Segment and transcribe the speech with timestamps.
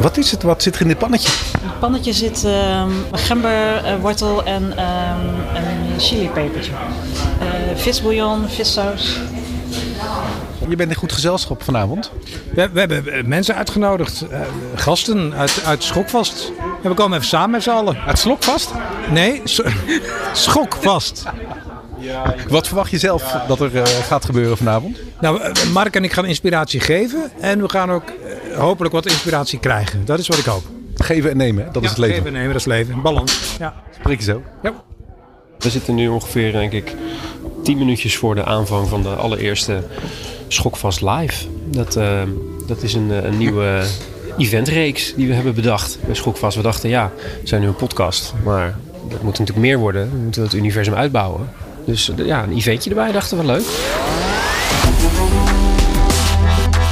[0.00, 0.42] Wat is het?
[0.42, 1.28] Wat zit er in dit pannetje?
[1.62, 6.72] In het pannetje zit um, gember, uh, wortel en um, een chilipepertje.
[6.72, 9.18] Uh, visbouillon, vissaus.
[10.68, 12.10] Je bent in goed gezelschap vanavond.
[12.54, 14.24] We, we hebben mensen uitgenodigd.
[14.30, 14.40] Uh,
[14.74, 16.52] gasten uit, uit Schokvast.
[16.82, 17.96] En we komen even samen met z'n allen.
[18.06, 18.72] Uit Slokvast?
[19.10, 19.42] Nee,
[20.32, 21.24] Schokvast.
[22.48, 24.98] Wat verwacht je zelf dat er uh, gaat gebeuren vanavond?
[25.20, 25.40] Nou,
[25.72, 27.30] Mark en ik gaan inspiratie geven.
[27.40, 28.12] En we gaan ook
[28.58, 30.04] hopelijk wat inspiratie krijgen.
[30.04, 30.62] Dat is wat ik hoop.
[30.94, 32.14] Geven en nemen, dat ja, is het leven.
[32.14, 33.02] Geven en nemen, dat is leven.
[33.02, 33.56] Balans.
[33.58, 33.74] Ja.
[33.98, 34.42] Spreek je zo?
[34.62, 34.84] Ja.
[35.58, 36.94] We zitten nu ongeveer, denk ik,
[37.62, 39.82] 10 minuutjes voor de aanvang van de allereerste
[40.48, 41.46] Schokvast Live.
[41.70, 42.22] Dat, uh,
[42.66, 43.82] dat is een, een nieuwe
[44.38, 46.56] eventreeks die we hebben bedacht bij Schokvast.
[46.56, 47.12] We dachten, ja,
[47.42, 50.10] we zijn nu een podcast, maar dat moet natuurlijk meer worden.
[50.10, 51.48] We moeten het universum uitbouwen.
[51.84, 53.66] Dus ja, een eventje erbij dachten we leuk.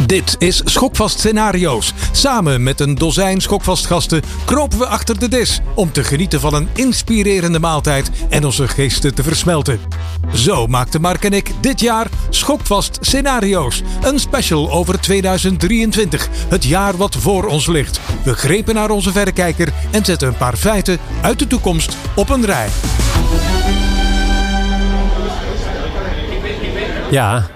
[0.06, 1.92] Dit is Schokvast Scenario's.
[2.12, 6.69] Samen met een dozijn Schokvastgasten kropen we achter de dis om te genieten van een
[6.74, 9.80] inspirerende maaltijd en onze geesten te versmelten.
[10.35, 13.82] Zo maakten Mark en ik dit jaar Schokvast Scenario's.
[14.02, 18.01] Een special over 2023, het jaar wat voor ons ligt.
[18.24, 22.45] We grepen naar onze verrekijker en zetten een paar feiten uit de toekomst op een
[22.45, 22.68] rij.
[27.10, 27.46] Ja.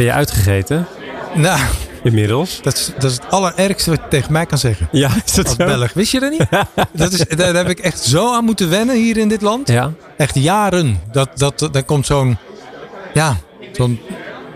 [0.00, 0.86] Ben je uitgegeten?
[1.34, 1.60] Nou,
[2.02, 2.62] inmiddels.
[2.62, 4.88] Dat is, dat is het allerergste wat je tegen mij kan zeggen.
[4.92, 5.64] Ja, is dat Als zo?
[5.64, 5.92] Belg.
[5.92, 6.46] Wist je dat niet?
[6.92, 9.68] dat is, daar heb ik echt zo aan moeten wennen hier in dit land.
[9.68, 9.92] Ja.
[10.16, 11.00] Echt jaren.
[11.12, 12.38] Dat, dat, dan komt zo'n,
[13.14, 13.36] ja,
[13.72, 14.00] zo'n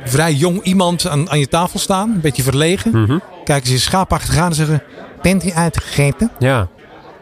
[0.04, 2.10] vrij jong iemand aan, aan je tafel staan.
[2.10, 2.90] Een beetje verlegen.
[3.02, 3.18] Mhm.
[3.44, 4.82] Kijken ze je schaapachtig aan en zeggen...
[5.22, 6.30] Bent u uitgegeten?
[6.38, 6.68] Ja.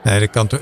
[0.03, 0.61] Nee, dat kan toch...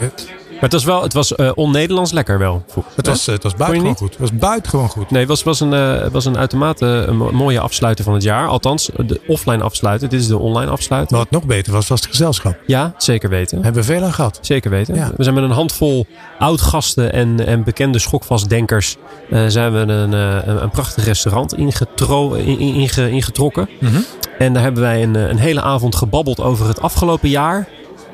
[0.61, 2.65] Maar het was wel, het was uh, on-Nederlands lekker wel.
[2.95, 4.11] Het was, het was buitengewoon goed.
[4.11, 5.11] Het was buitengewoon goed.
[5.11, 8.49] Nee, het was, was, een, uh, was een uitermate een mooie afsluiter van het jaar.
[8.49, 10.09] Althans, de offline afsluiten.
[10.09, 11.17] Dit is de online afsluiten.
[11.17, 12.57] Maar wat nog beter was, was het gezelschap.
[12.67, 13.63] Ja, zeker weten.
[13.63, 14.39] Hebben we veel aan gehad.
[14.41, 14.95] Zeker weten.
[14.95, 15.11] Ja.
[15.17, 16.07] We zijn met een handvol
[16.39, 18.97] oud-gasten en, en bekende schokvastdenkers...
[19.31, 23.69] Uh, zijn we een, een, een prachtig restaurant ingetro, in, in, ingetrokken.
[23.81, 24.05] Mm -hmm.
[24.39, 27.69] En daar hebben wij een, een hele avond gebabbeld over het afgelopen jaar...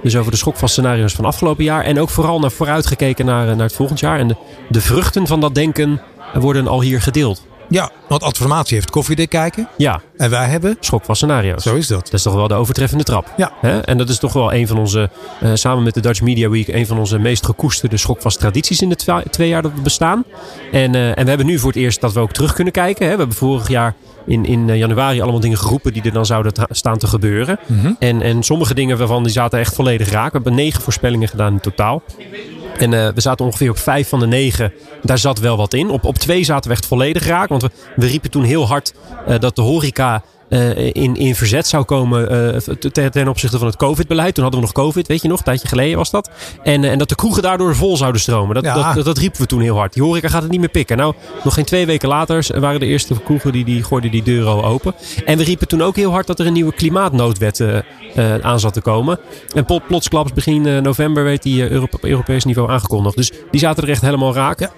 [0.06, 1.84] Dus over de schokvast scenario's van afgelopen jaar.
[1.84, 4.18] En ook vooral naar vooruit gekeken naar, naar het volgend jaar.
[4.18, 4.36] En de,
[4.68, 6.00] de vruchten van dat denken
[6.34, 7.46] worden al hier gedeeld.
[7.68, 9.68] Ja, want Adformatie heeft koffiedik kijken.
[9.76, 10.00] Ja.
[10.16, 10.76] En wij hebben...
[10.80, 11.62] Schokvast scenario's.
[11.62, 12.04] Zo is dat.
[12.04, 13.32] Dat is toch wel de overtreffende trap.
[13.36, 13.52] Ja.
[13.60, 13.80] Hè?
[13.80, 15.10] En dat is toch wel een van onze,
[15.42, 18.88] uh, samen met de Dutch Media Week, een van onze meest gekoesterde schokvast tradities in
[18.88, 20.24] de twa twee jaar dat we bestaan.
[20.72, 23.06] En, uh, en we hebben nu voor het eerst dat we ook terug kunnen kijken.
[23.06, 23.12] Hè?
[23.12, 23.94] We hebben vorig jaar
[24.26, 27.58] in, in januari allemaal dingen geroepen die er dan zouden staan te gebeuren.
[27.66, 27.96] Mm -hmm.
[27.98, 30.32] en, en sommige dingen waarvan die zaten echt volledig raak.
[30.32, 32.02] We hebben negen voorspellingen gedaan in totaal.
[32.78, 34.72] En uh, we zaten ongeveer op vijf van de negen.
[35.02, 35.90] Daar zat wel wat in.
[35.90, 37.48] Op, op twee zaten we echt volledig raak.
[37.48, 38.94] Want we, we riepen toen heel hard
[39.28, 43.66] uh, dat de horeca uh, in, in verzet zou komen uh, ten, ten opzichte van
[43.66, 44.34] het COVID-beleid.
[44.34, 46.30] Toen hadden we nog COVID, weet je nog, een tijdje geleden was dat.
[46.62, 48.54] En, uh, en dat de kroegen daardoor vol zouden stromen.
[48.54, 48.74] Dat, Ja.
[48.74, 49.92] dat, dat, dat riepen we toen heel hard.
[49.92, 50.96] Die horeca gaat het niet meer pikken.
[50.96, 51.14] Nou,
[51.44, 54.64] nog geen twee weken later waren de eerste kroegen die, die gooiden die deuren al
[54.64, 54.94] open.
[55.24, 57.64] En we riepen toen ook heel hard dat er een nieuwe klimaatnoodwet
[58.42, 59.18] aan zat te komen.
[59.54, 63.16] En plot, plotsklaps begin november werd die Europe, op Europees niveau aangekondigd.
[63.16, 64.60] Dus die zaten er echt helemaal raak.
[64.60, 64.70] Ja.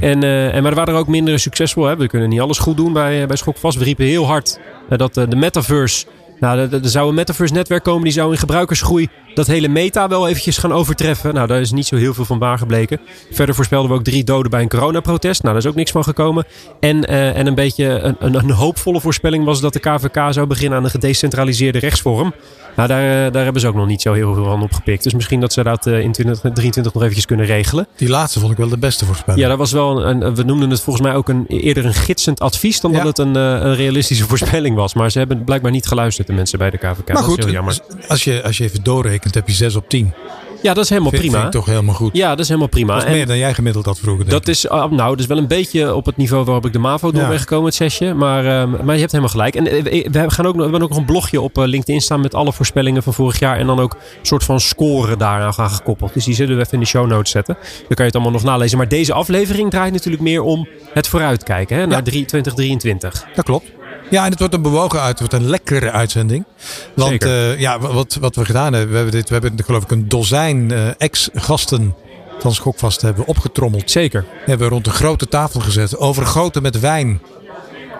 [0.00, 1.84] En, en, maar er waren er ook minder succesvol.
[1.84, 1.96] Hè?
[1.96, 3.78] We kunnen niet alles goed doen bij, bij Schokvast.
[3.78, 6.06] We riepen heel hard dat uh, de metaverse...
[6.40, 8.04] Nou, er, zou een metaverse netwerk komen.
[8.04, 11.34] Die zou in gebruikersgroei dat hele meta wel eventjes gaan overtreffen.
[11.34, 13.00] Nou, daar is niet zo heel veel van waar gebleken.
[13.30, 15.42] Verder voorspelden we ook drie doden bij een coronaprotest.
[15.42, 16.44] Nou, daar is ook niks van gekomen.
[16.80, 20.46] En, uh, en een beetje een, een, een, hoopvolle voorspelling was dat de KVK zou
[20.46, 22.34] beginnen aan een gedecentraliseerde rechtsvorm.
[22.76, 25.02] Nou, daar, daar hebben ze ook nog niet zo heel veel van opgepikt.
[25.02, 27.86] Dus misschien dat ze dat in 2023 nog eventjes kunnen regelen.
[27.96, 29.42] Die laatste vond ik wel de beste voorspelling.
[29.42, 31.94] Ja, dat was wel een, een we noemden het volgens mij ook een, eerder een
[31.94, 33.02] gidsend advies dan Ja.
[33.02, 34.94] dat het een, eh, een realistische voorspelling was.
[34.94, 37.12] Maar ze hebben blijkbaar niet geluisterd, de mensen bij de KVK.
[37.12, 37.78] maar goed, jammer.
[38.08, 40.14] als je, als je even doorrekent, heb je 6 op 10.
[40.62, 41.36] Ja, dat is helemaal Vind, prima.
[41.40, 42.16] vind ik toch helemaal goed.
[42.16, 42.92] Ja, dat is helemaal prima.
[42.94, 44.28] Dat is En- meer dan jij gemiddeld had vroeger.
[44.28, 46.78] Dat is, ah, nou, dat is wel een beetje op het niveau waarop ik de
[46.78, 47.28] MAVO door Ja.
[47.28, 48.14] ben gekomen, het zesje.
[48.14, 49.54] Maar, ehm, maar je hebt helemaal gelijk.
[49.54, 52.20] En eh, we, gaan ook, we hebben ook nog een blogje op eh, LinkedIn staan
[52.20, 53.58] met alle voorspellingen van vorig jaar.
[53.58, 56.14] En dan ook een soort van score daaraan gaan gekoppeld.
[56.14, 57.54] Dus die zullen we even in de show notes zetten.
[57.62, 58.78] Dan kan je het allemaal nog nalezen.
[58.78, 62.04] Maar deze aflevering draait natuurlijk meer om het vooruitkijken hè, naar Ja.
[62.04, 63.14] 3 2023.
[63.28, 63.34] ik.
[63.36, 63.66] Dat klopt.
[64.10, 66.44] Ja, en het wordt een bewogen uit, het wordt een lekkere uitzending.
[66.94, 69.90] Want eh, ja, wat, wat we gedaan hebben, we hebben, dit, we hebben geloof ik
[69.90, 71.94] een dozijn eh, ex-gasten
[72.38, 73.90] van Schokvast hebben opgetrommeld.
[73.90, 74.24] Zeker.
[74.44, 77.20] Hebben we rond een grote tafel gezet, overgoten met wijn.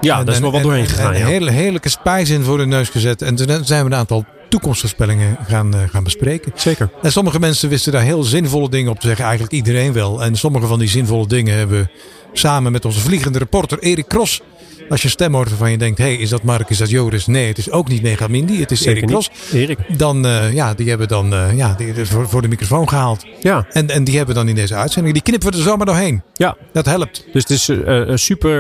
[0.00, 1.12] Ja, En- daar is wel wat en- doorheen en- gegaan.
[1.12, 1.26] En ja.
[1.26, 3.23] hele, heerlijke spijs in voor de neus gezet.
[3.23, 6.52] En toen zijn we een aantal toekomstvoorspellingen gaan, eh, gaan bespreken.
[6.55, 6.88] Zeker.
[7.02, 9.25] En sommige mensen wisten daar heel zinvolle dingen op te zeggen.
[9.25, 10.23] Eigenlijk iedereen wel.
[10.23, 11.91] En sommige van die zinvolle dingen hebben
[12.38, 14.41] samen met onze vliegende reporter Erik Kros.
[14.88, 17.27] Als je stem hoort waarvan je denkt, hey, is dat Mark, is dat Joris?
[17.27, 19.29] Nee, het is ook niet Megamindi, het is Erik.
[19.53, 19.99] Erik.
[19.99, 23.25] Dan, eh, ja, die hebben dan eh, ja, die, voor, voor de microfoon gehaald.
[23.41, 26.23] Ja, En, en die hebben dan in deze uitzending, die knippen we er zomaar doorheen.
[26.35, 26.56] ja.
[26.73, 27.25] Dat helpt.
[27.33, 28.55] Dus het is eh, super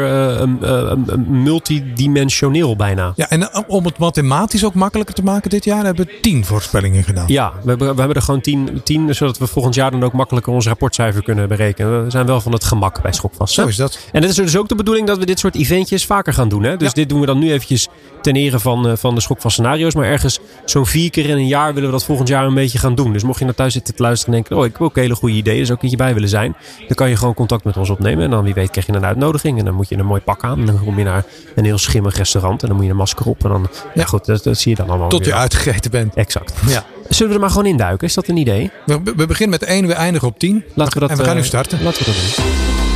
[1.28, 3.12] multidimensioneel bijna.
[3.16, 7.04] Ja, en om het mathematisch ook makkelijker te maken dit jaar, hebben we tien voorspellingen
[7.04, 7.24] gedaan.
[7.28, 10.12] Ja, we hebben, we hebben er gewoon tien, tien, zodat we volgend jaar dan ook
[10.12, 12.04] makkelijker ons rapportcijfer kunnen berekenen.
[12.04, 13.54] We zijn wel van het gemak bij Schokvast.
[13.66, 13.98] Zo is dat.
[14.12, 16.62] En het is dus ook de bedoeling dat we dit soort eventjes vaker gaan doen.
[16.62, 16.76] Hè?
[16.76, 16.94] Dus Ja.
[16.94, 17.88] dit doen we dan nu eventjes
[18.22, 19.94] ten ere van, eh, van de Schokvast scenario's.
[19.94, 22.78] Maar ergens zo'n vier keer in een jaar willen we dat volgend jaar een beetje
[22.78, 23.12] gaan doen.
[23.12, 24.58] Dus mocht je naar thuis zitten te luisteren en denken...
[24.60, 26.56] oh, ik heb ook hele goede ideeën, dus ook een keertje bij willen zijn.
[26.78, 28.24] Dan kan je gewoon contact met ons opnemen.
[28.24, 29.58] En dan wie weet krijg je een uitnodiging.
[29.58, 30.58] En dan moet je een mooi pak aan.
[30.60, 31.24] En dan kom je naar
[31.54, 32.62] een heel schimmig restaurant.
[32.62, 33.44] En dan moet je een masker op.
[33.44, 34.04] En dan, ja, Ja.
[34.04, 36.14] goed, dat, dat zie je dan allemaal Tot je uitgegeten bent.
[36.14, 36.54] Exact.
[36.66, 36.84] Ja.
[37.08, 38.06] Zullen we er maar gewoon induiken?
[38.06, 38.70] Is dat een idee?
[38.86, 40.64] We, we beginnen met één, we eindigen op tien.
[40.74, 41.82] Laten we dat, en we gaan eh, nu starten.
[41.82, 42.95] Laten we dat doen.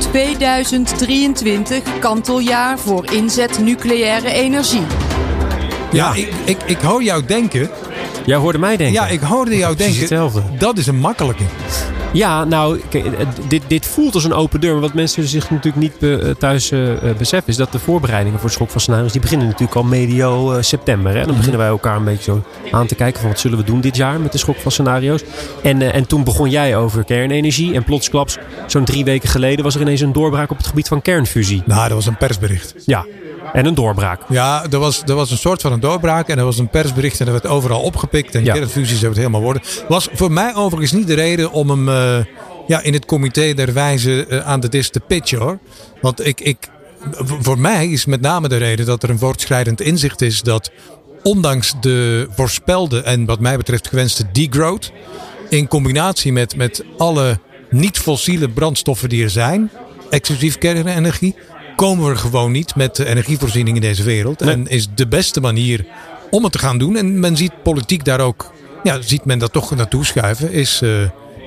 [0.00, 4.82] 2023 kanteljaar voor inzet nucleaire energie.
[5.92, 7.70] Ja, ik, ik, ik hoor jou denken.
[8.26, 8.94] Jij hoorde mij denken.
[8.94, 9.98] Ja, ik hoorde jou denken.
[9.98, 10.42] hetzelfde.
[10.58, 11.44] Dat is een makkelijke.
[12.12, 13.02] Ja, nou, eh,
[13.48, 14.72] dit, dit voelt als een open deur.
[14.72, 16.80] Maar wat mensen zich natuurlijk niet be- eh, thuis eh,
[17.18, 17.50] beseffen...
[17.50, 19.12] is dat de voorbereidingen voor het Schok van Scenario's...
[19.12, 21.16] die beginnen natuurlijk al medio september.
[21.16, 21.24] Hè?
[21.26, 23.20] Dan beginnen wij elkaar een beetje zo aan te kijken...
[23.20, 25.22] van wat zullen we doen dit jaar met de Schok van Scenario's.
[25.62, 27.74] En, en toen begon jij over kernenergie.
[27.74, 29.64] En plotsklaps, zo'n drie weken geleden...
[29.64, 31.62] was er ineens een doorbraak op het gebied van kernfusie.
[31.66, 32.74] Nou, dat was een persbericht.
[32.86, 33.06] Ja,
[33.52, 34.20] en een doorbraak.
[34.28, 36.28] Ja, er was, er was een soort van een doorbraak.
[36.28, 38.34] En er was een persbericht en dat werd overal opgepikt.
[38.34, 38.52] En Ja.
[38.54, 39.62] kernfusies hebben het helemaal worden.
[39.88, 42.18] Was voor mij overigens niet de reden om hem eh,
[42.66, 45.58] ja, in het comité der wijze eh, aan de dis te pitchen hoor.
[46.00, 46.68] Want ik, ik,
[47.40, 50.70] voor mij is met name de reden dat er een voortschrijdend inzicht is dat
[51.22, 54.92] ondanks de voorspelde en wat mij betreft gewenste degrowth,
[55.48, 57.38] in combinatie met, met alle
[57.70, 59.70] niet-fossiele brandstoffen die er zijn,
[60.10, 61.34] exclusief kernenergie,
[61.80, 64.40] komen we gewoon niet met de energievoorziening in deze wereld.
[64.40, 64.54] Nee.
[64.54, 65.86] En is de beste manier
[66.30, 66.96] om het te gaan doen.
[66.96, 70.90] En men ziet politiek daar ook, ja, ziet men dat toch naartoe schuiven, is eh,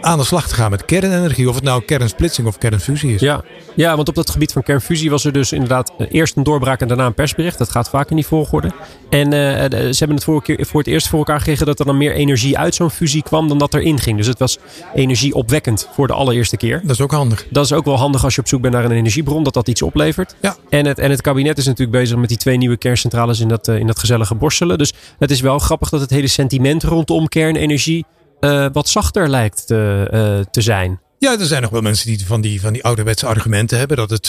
[0.04, 1.50] aan de slag te gaan met kernenergie.
[1.50, 3.22] Of het nou kernsplitsing of kernfusie is.
[3.22, 3.44] Ja.
[3.76, 6.82] ja, want op dat gebied van kernfusie was er dus inderdaad eh, eerst een doorbraak
[6.82, 7.58] en daarna een persbericht.
[7.58, 8.72] Dat gaat vaak in die volgorde.
[9.10, 11.80] En eh, eh, ze hebben het voor, keer, voor het eerst voor elkaar gekregen dat
[11.80, 14.18] er dan meer energie uit zo'n fusie kwam dan dat erin ging.
[14.18, 14.58] Dus het was
[14.96, 16.82] energieopwekkend voor de allereerste keer.
[16.82, 17.46] Dat is ook handig.
[17.50, 19.68] Dat is ook wel handig als je op zoek bent naar een energiebron, dat dat
[19.68, 20.36] iets oplevert.
[20.42, 20.56] Ja.
[20.70, 23.68] En, het, en het kabinet is natuurlijk bezig met die twee nieuwe kerncentrales in dat,
[23.68, 24.78] in dat gezellige borstelen.
[24.78, 28.06] Dus het is wel grappig dat het hele sentiment rondom kernenergie
[28.44, 31.01] eh, wat zachter lijkt te, eh, te zijn.
[31.19, 33.98] Ja, er zijn nog wel mensen die van die, van die ouderwetse argumenten hebben.
[33.98, 34.28] Dat het,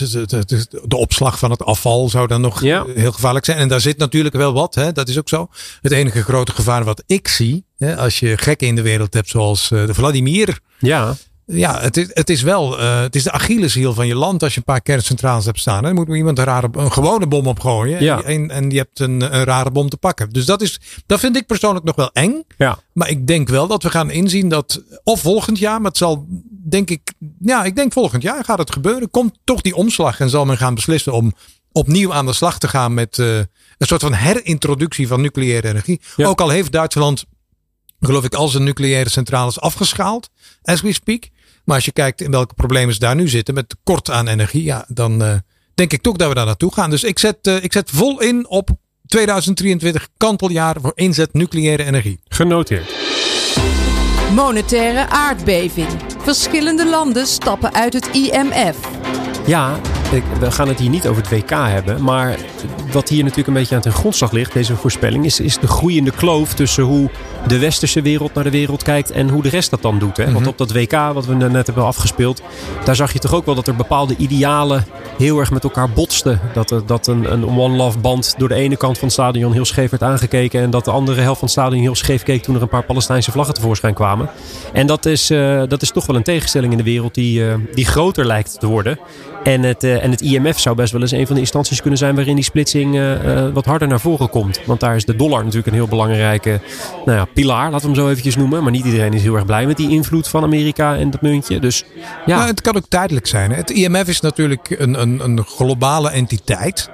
[0.84, 2.84] de opslag van het afval zou dan nog Ja.
[2.94, 3.58] heel gevaarlijk zijn.
[3.58, 4.92] En daar zit natuurlijk wel wat, hè?
[4.92, 5.48] dat is ook zo.
[5.80, 9.28] Het enige grote gevaar wat ik zie, hè, als je gekken in de wereld hebt
[9.28, 10.58] zoals eh, de Vladimir.
[10.78, 11.14] Ja,
[11.46, 14.52] Ja, het is, het is wel eh, het is de Achilleshiel van je land als
[14.52, 15.84] je een paar kerncentrales hebt staan.
[15.84, 15.94] hè.
[15.94, 18.02] Dan moet iemand een, rare, een gewone bom opgooien.
[18.02, 18.22] Ja.
[18.22, 20.30] En, en je hebt een, een rare bom te pakken.
[20.30, 22.42] Dus dat, is, dat vind ik persoonlijk nog wel eng.
[22.58, 22.78] ja.
[22.92, 26.26] Maar ik denk wel dat we gaan inzien dat, of volgend jaar, maar het zal
[26.68, 29.10] denk ik, ja, ik denk volgend jaar gaat het gebeuren.
[29.10, 31.32] Komt toch die omslag en zal men gaan beslissen om
[31.72, 33.46] opnieuw aan de slag te gaan met eh, een
[33.86, 36.00] soort van herintroductie van nucleaire energie.
[36.16, 36.26] Ja.
[36.26, 37.24] Ook al heeft Duitsland,
[38.00, 40.30] geloof ik, al zijn nucleaire centrales afgeschaald,
[40.62, 41.28] as we speak.
[41.64, 44.62] Maar als je kijkt in welke problemen ze daar nu zitten met tekort aan energie,
[44.62, 45.34] ja, dan eh,
[45.74, 46.90] denk ik toch dat we daar naartoe gaan.
[46.90, 48.70] Dus ik zet, eh, ik zet vol in op
[49.06, 52.20] 2023 kanteljaar voor inzet nucleaire energie.
[52.28, 52.94] Genoteerd.
[54.34, 55.88] Monetaire aardbeving.
[56.18, 58.76] Verschillende landen stappen uit het IMF.
[59.46, 59.80] Ja,
[60.40, 62.02] we gaan het hier niet over het WK hebben.
[62.02, 62.38] Maar
[62.94, 66.10] wat hier natuurlijk een beetje aan ten grondslag ligt, deze voorspelling, is, is de groeiende
[66.10, 67.10] kloof tussen hoe
[67.46, 70.16] de westerse wereld naar de wereld kijkt en hoe de rest dat dan doet.
[70.16, 70.32] Hè?
[70.32, 72.42] Want op dat WK, wat we net hebben afgespeeld,
[72.84, 74.84] daar zag je toch ook wel dat er bepaalde idealen
[75.18, 76.40] heel erg met elkaar botsten.
[76.54, 79.52] Dat, er- dat een, een One Love band door de ene kant van het stadion
[79.52, 80.60] heel scheef werd aangekeken.
[80.60, 82.84] En dat de andere helft van het stadion heel scheef keek toen er een paar
[82.84, 84.28] Palestijnse vlaggen tevoorschijn kwamen.
[84.72, 87.54] En dat is, eh, dat is toch wel een tegenstelling in de wereld die, eh,
[87.74, 88.98] die groter lijkt te worden.
[89.42, 91.98] En het, eh, en het IMF zou best wel eens een van de instanties kunnen
[91.98, 94.60] zijn waarin die splitsing eh, eh, wat harder naar voren komt.
[94.66, 96.60] Want daar is de dollar natuurlijk een heel belangrijke
[97.04, 98.62] nou ja, pilaar, laten we hem zo eventjes noemen.
[98.62, 101.58] Maar niet iedereen is heel erg blij met die invloed van Amerika en dat muntje.
[101.58, 101.84] Dus
[102.26, 103.50] ja, Maar het kan ook tijdelijk zijn.
[103.52, 106.90] Het IMF is natuurlijk een, een, een globale entiteit.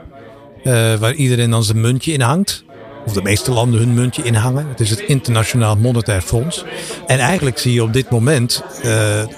[0.62, 2.64] eh, waar iedereen dan zijn muntje in hangt.
[3.06, 4.68] Of de meeste landen hun muntje in hangen.
[4.68, 6.64] Het is het Internationaal Monetair Fonds.
[7.06, 8.62] En eigenlijk zie je op dit moment,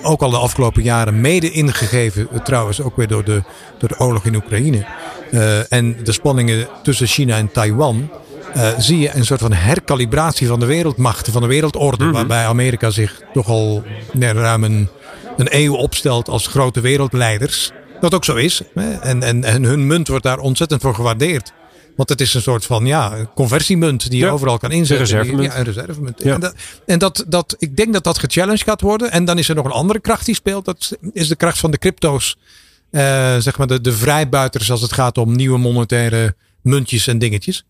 [0.02, 3.42] ook al de afgelopen jaren, mede ingegeven, trouwens ook weer door de,
[3.78, 4.84] door de oorlog in Oekraïne.
[5.32, 8.10] Eh, en de spanningen tussen China en Taiwan.
[8.54, 12.10] eh, zie je een soort van herkalibratie van de wereldmachten, van de wereldorde.
[12.10, 14.88] Waarbij Amerika zich toch al nee, ruim een,
[15.36, 17.70] een eeuw opstelt als grote wereldleiders.
[18.00, 18.62] Wat ook zo is.
[18.74, 18.92] Hè?
[18.92, 21.52] En, en, en hun munt wordt daar ontzettend voor gewaardeerd.
[21.96, 24.30] Want het is een soort van ja, conversiemunt die je Ja.
[24.32, 25.06] overal kan inzetten.
[25.06, 25.52] Een reservemunt.
[25.52, 26.22] Ja, een reservemunt.
[26.22, 26.34] Ja.
[26.34, 26.54] En, dat,
[26.86, 29.10] en dat, dat, ik denk dat dat gechallenged gaat worden.
[29.10, 30.64] En dan is er nog een andere kracht die speelt.
[30.64, 32.36] Dat is de kracht van de crypto's.
[32.92, 37.64] Eh, zeg maar de, de vrijbuiters als het gaat om nieuwe monetaire muntjes en dingetjes.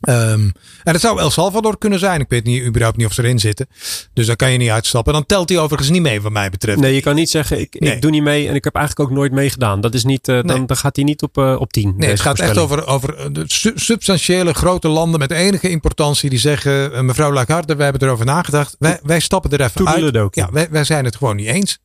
[0.00, 0.40] Ehm,
[0.82, 2.20] en dat zou El Salvador kunnen zijn.
[2.20, 3.66] Ik weet niet, überhaupt niet of ze erin zitten.
[4.12, 5.12] Dus daar kan je niet uitstappen.
[5.12, 6.78] Dan telt hij overigens niet mee, wat mij betreft.
[6.80, 7.94] Nee, je kan niet zeggen, ik, Nee.
[7.94, 9.80] ik doe niet mee en ik heb eigenlijk ook nooit meegedaan.
[9.80, 10.64] Dat is niet, eh, dan, Nee.
[10.66, 11.94] dan gaat hij niet op, eh, op 10.
[11.96, 16.30] Nee, het gaat echt over, over de su- substantiële grote landen met enige importantie.
[16.30, 18.76] Die zeggen, mevrouw Lagarde, wij hebben erover nagedacht.
[18.78, 19.96] Wij, wij stappen er even uit.
[19.96, 20.42] Toedeledokie.
[20.42, 21.78] Ja, wij, wij zijn het gewoon niet eens.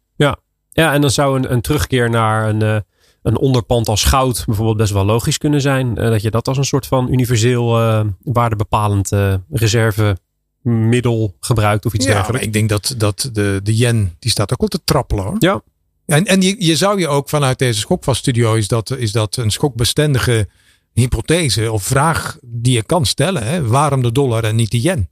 [0.78, 2.78] Ja, en dan zou een, een terugkeer naar een, eh,
[3.22, 5.98] een onderpand als goud bijvoorbeeld best wel logisch kunnen zijn.
[5.98, 11.94] Eh, dat je dat als een soort van universeel eh, waardebepalend eh, reservemiddel gebruikt of
[11.94, 12.46] iets Ja, dergelijks.
[12.46, 15.36] ik denk dat, dat de, de yen, die staat ook al te trappelen hoor.
[15.40, 15.62] Ja.
[16.06, 19.52] En, en je, je zou je ook vanuit deze schokvaststudio, is dat, is dat een
[19.52, 20.48] schokbestendige
[20.94, 23.44] hypothese of vraag die je kan stellen.
[23.44, 23.68] Hè?
[23.68, 25.10] Waarom de dollar en niet de yen?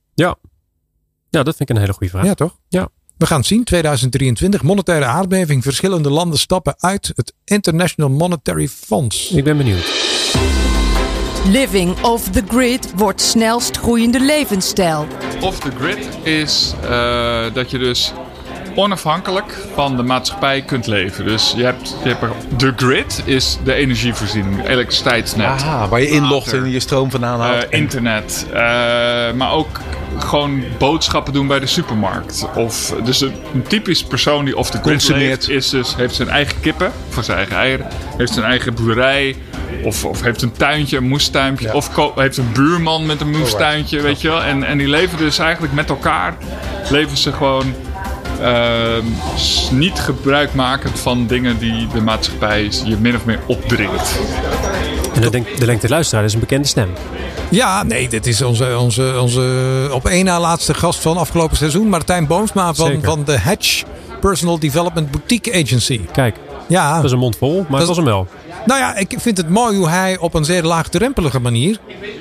[1.29, 2.25] Ja, dat vind ik een hele goede vraag.
[2.25, 2.59] Ja, toch?
[2.67, 2.89] Ja.
[3.17, 5.63] We gaan het zien, 2023, monetaire aardbeving.
[5.63, 9.31] Verschillende landen stappen uit het International Monetary Fonds.
[9.31, 9.93] Ik ben benieuwd.
[11.51, 15.07] Living off the grid wordt snelst groeiende levensstijl.
[15.41, 18.13] Off the grid is eh, dat je dus
[18.75, 21.25] onafhankelijk van de maatschappij kunt leven.
[21.25, 26.01] Dus je hebt, je hebt er, de grid is de energievoorziening, de elektriciteitsnet, Aha, waar
[26.01, 27.63] je inlogt en je stroom vandaan haalt.
[27.63, 28.53] En- internet, eh,
[29.33, 29.79] maar ook
[30.17, 32.47] gewoon boodschappen doen bij de supermarkt.
[32.55, 35.49] Of, dus een, een typisch persoon die the grid Consumeert.
[35.49, 39.35] is dus, heeft zijn eigen kippen voor zijn eigen eieren, heeft zijn eigen boerderij.
[39.83, 41.73] Of, of heeft een tuintje, een moestuintje.
[41.73, 44.43] Of heeft een buurman met een moestuintje, weet je wel.
[44.43, 46.37] En, en die leven dus eigenlijk met elkaar.
[46.89, 47.73] Leven ze gewoon
[48.41, 49.03] ehm,
[49.71, 54.19] niet gebruikmakend van dingen die de maatschappij je min of meer opdringt.
[55.15, 56.89] En de, de lengte luisteraar is een bekende stem.
[57.49, 61.87] Ja, nee, dit is onze, onze, onze op één na laatste gast van afgelopen seizoen.
[61.87, 63.03] Martijn Boomsma van, Zeker.
[63.03, 63.85] van de Hedge
[64.21, 66.01] Personal Development Boutique Agency.
[66.11, 66.35] Kijk,
[66.67, 68.27] Ja, dat is een mond vol, maar het was hem wel.
[68.65, 71.77] Nou ja, ik vind het mooi hoe hij op een zeer laagdrempelige manier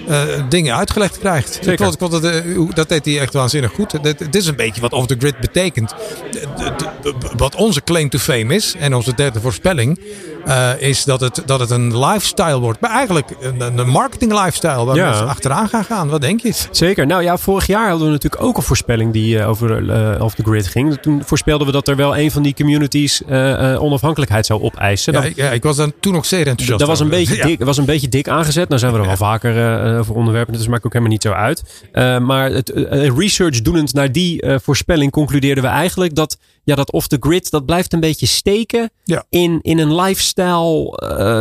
[0.08, 1.66] eh, dingen uitgelegd krijgt.
[1.66, 3.92] Ik vond, ik vond het, eh, dat deed hij echt waanzinnig goed.
[3.92, 5.94] Het, het is een beetje wat off the grid betekent.
[6.30, 6.72] De- de-
[7.02, 10.00] de- wat onze claim to fame is en onze derde voorspelling
[10.44, 12.80] eh, is dat het, dat het een lifestyle wordt.
[12.80, 15.08] Maar eigenlijk een, een marketing lifestyle waar Ja.
[15.08, 16.08] mensen achteraan gaan gaan.
[16.08, 16.52] Wat denk je?
[16.70, 17.06] Zeker.
[17.06, 20.34] Nou ja, vorig jaar hadden we natuurlijk ook een voorspelling die eh, over eh off
[20.34, 20.98] the grid ging.
[21.00, 25.12] Toen voorspelden we dat er wel een van die communities eh, eh, onafhankelijkheid zou opeisen.
[25.12, 27.36] Ja, Dan- ik, ja, ik was daar toen nog zeer enthousiast Dat was een, beetje
[27.42, 27.46] Ja.
[27.46, 28.68] dik, was een beetje dik aangezet.
[28.68, 30.52] Nou zijn we er wel vaker eh, over onderwerpen.
[30.52, 31.62] Dus maakt ook helemaal niet zo uit.
[31.92, 36.92] Eh, maar het, eh, research doenend naar die voorspelling concludeerden we eigenlijk dat, ja, dat
[36.92, 39.24] off the grid, dat blijft een beetje steken Ja.
[39.28, 40.98] in, in een lifestyle.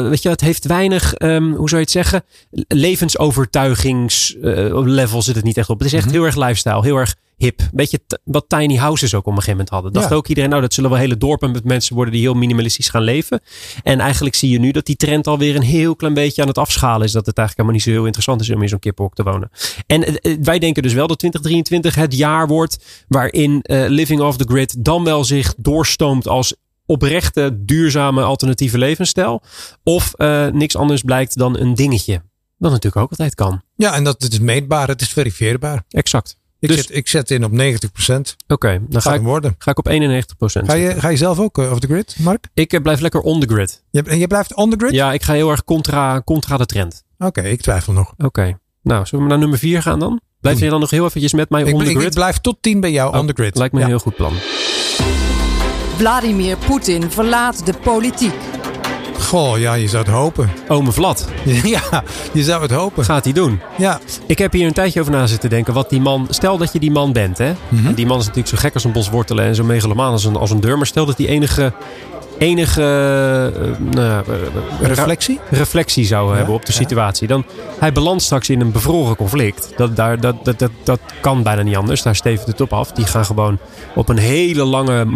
[0.10, 2.24] weet je, het heeft weinig, ehm, hoe zou je het zeggen,
[2.68, 5.78] levensovertuigingslevel zit het niet echt op.
[5.80, 6.02] Het is Mhm.
[6.04, 7.62] echt heel erg lifestyle, heel erg hip.
[7.74, 9.94] Beetje wat tiny houses ook op een gegeven moment hadden.
[9.94, 10.16] Dacht Ja.
[10.16, 13.02] ook iedereen, nou dat zullen wel hele dorpen met mensen worden die heel minimalistisch gaan
[13.02, 13.42] leven.
[13.84, 16.58] En eigenlijk zie je nu dat die trend alweer een heel klein beetje aan het
[16.58, 17.12] afschalen is.
[17.12, 19.50] Dat het eigenlijk helemaal niet zo heel interessant is om in zo'n kippenhok te wonen.
[19.88, 24.22] En eh, eh, wij denken dus wel dat 2023 het jaar wordt waarin eh, living
[24.22, 29.42] off the grid dan wel zich doorstoomt als oprechte, duurzame, alternatieve levensstijl.
[29.84, 30.14] Of
[30.52, 32.22] niks anders blijkt dan een dingetje.
[32.58, 33.62] Wat natuurlijk ook altijd kan.
[33.76, 35.84] Ja, en dat het is meetbaar, het is verifieerbaar.
[35.90, 36.38] Exact.
[36.64, 38.36] Ik, Dus- zet, ik zet in op 90%.
[38.48, 39.56] Oké, dan Gaat ga ik, worden.
[39.58, 42.48] ga ik op 91 Ga je, ga je zelf ook eh, off the grid, Mark?
[42.54, 43.84] Ik eh, blijf lekker on the grid.
[43.92, 44.92] Je, en je blijft on the grid?
[44.92, 47.04] Ja, ik ga heel erg contra, contra de trend.
[47.18, 48.14] Oké, ik twijfel nog.
[48.18, 48.58] Oké.
[48.82, 50.22] Nou, zullen we naar nummer 4 gaan dan?
[50.40, 50.66] Blijf Doen.
[50.66, 52.14] je dan nog heel eventjes met mij Ik, on the ik, ik grid?
[52.14, 53.58] blijf tot 10 bij jou on the grid.
[53.58, 54.34] Lijkt me een heel goed plan.
[55.98, 58.34] Vladimir Poetin verlaat de politiek.
[59.24, 60.50] Goh, ja, je zou het hopen.
[60.68, 61.28] Ome Vlad,
[61.64, 62.04] ja,
[62.34, 63.06] je zou het hopen.
[63.06, 63.62] gaat hij doen?
[63.78, 65.74] Ja, Ik heb hier een tijdje over na zitten denken.
[65.74, 67.54] Wat die man, stel dat je die man bent, hè?
[67.70, 67.94] Mhm.
[67.94, 70.36] Die man is natuurlijk zo gek als een bos wortelen en zo megalomaan als een,
[70.36, 70.78] als een deur.
[70.78, 71.74] Maar stel dat die enige,
[72.38, 74.34] enige eh, nou, eh,
[74.82, 75.40] eh, reflectie?
[75.50, 76.78] reflectie zou hebben op de ja.
[76.78, 77.28] situatie.
[77.28, 77.46] Dan
[77.80, 79.74] hij belandt straks in een bevroren conflict.
[79.76, 82.02] Dat, daar, dat, dat, dat, dat kan bijna niet anders.
[82.02, 82.92] Daar stevend het op af.
[82.92, 83.58] Die gaan gewoon
[83.96, 85.08] op een hele lange,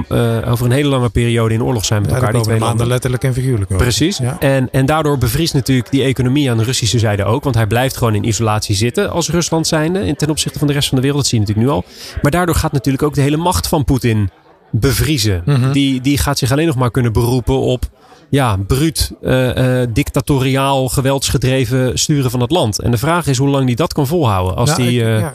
[0.48, 2.34] over een hele lange periode in oorlog zijn met elkaar.
[2.34, 3.84] Die twee maanden letterlijk en figuurlijk over.
[3.84, 4.20] Precies.
[4.40, 7.44] En, en daardoor bevriest natuurlijk die economie aan de Russische zijde ook.
[7.44, 10.06] Want hij blijft gewoon in isolatie zitten als Rusland zijnde.
[10.06, 11.22] in- Ten opzichte van de rest van de wereld.
[11.22, 11.84] Dat zie je natuurlijk nu al.
[12.22, 14.30] Maar daardoor gaat natuurlijk ook de hele macht van Poetin
[14.72, 15.42] bevriezen.
[15.46, 15.72] Mhm.
[15.72, 17.90] die, die gaat zich alleen nog maar kunnen beroepen op
[18.30, 22.80] ja, bruut, eh, eh, dictatoriaal, geweldsgedreven sturen van het land.
[22.82, 24.56] En de vraag is hoe lang die dat kan volhouden.
[24.56, 25.34] Als Ja, die, ik- eh, ja,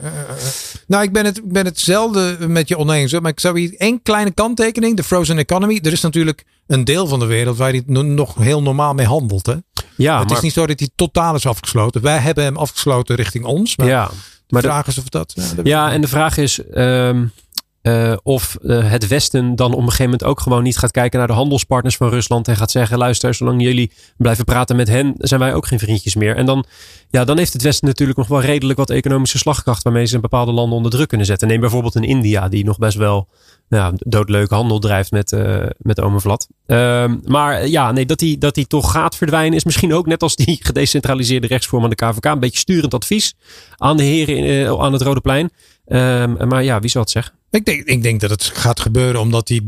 [0.87, 3.12] Nou, ik ben het, ik ben het zelden met je oneens.
[3.21, 4.97] Maar ik zou hier één kleine kanttekening.
[4.97, 5.81] De frozen economy.
[5.83, 9.47] Er is natuurlijk een deel van de wereld waar hij nog heel normaal mee handelt.
[9.47, 9.55] Hè?
[9.97, 12.03] Ja, het maar, is niet zo dat hij totaal is afgesloten.
[12.03, 13.77] Wij hebben hem afgesloten richting ons.
[13.77, 14.12] Maar ja, de
[14.49, 15.33] maar de- vraag is of dat...
[15.37, 17.25] Ja, dat- ja, en de vraag is ehm,
[17.83, 21.19] eh, of eh, het Westen dan op een gegeven moment ook gewoon niet gaat kijken
[21.19, 22.49] naar de handelspartners van Rusland.
[22.49, 26.15] En gaat zeggen: luister, zolang jullie blijven praten met hen, zijn wij ook geen vriendjes
[26.15, 26.37] meer.
[26.37, 26.65] En dan,
[27.11, 30.53] ja, dan heeft het Westen natuurlijk nog wel redelijk wat economische slagkracht waarmee ze bepaalde
[30.53, 31.49] landen onder druk kunnen zetten.
[31.49, 33.29] Neem bijvoorbeeld een India, die nog best wel
[33.69, 36.49] nou, doodleuke handel drijft met, eh met Ome Vlad.
[36.67, 40.23] Ehm, maar ja, nee, dat die, dat die toch gaat verdwijnen is misschien ook net
[40.23, 42.25] als die gedecentraliseerde rechtsvorm aan de KVK.
[42.25, 43.35] Een beetje sturend advies
[43.77, 45.51] aan de heren in, aan het Rode Plein.
[45.87, 47.41] Ehm, maar ja, wie zal het zeggen?
[47.53, 49.61] Ik denk, ik denk dat het gaat gebeuren omdat hij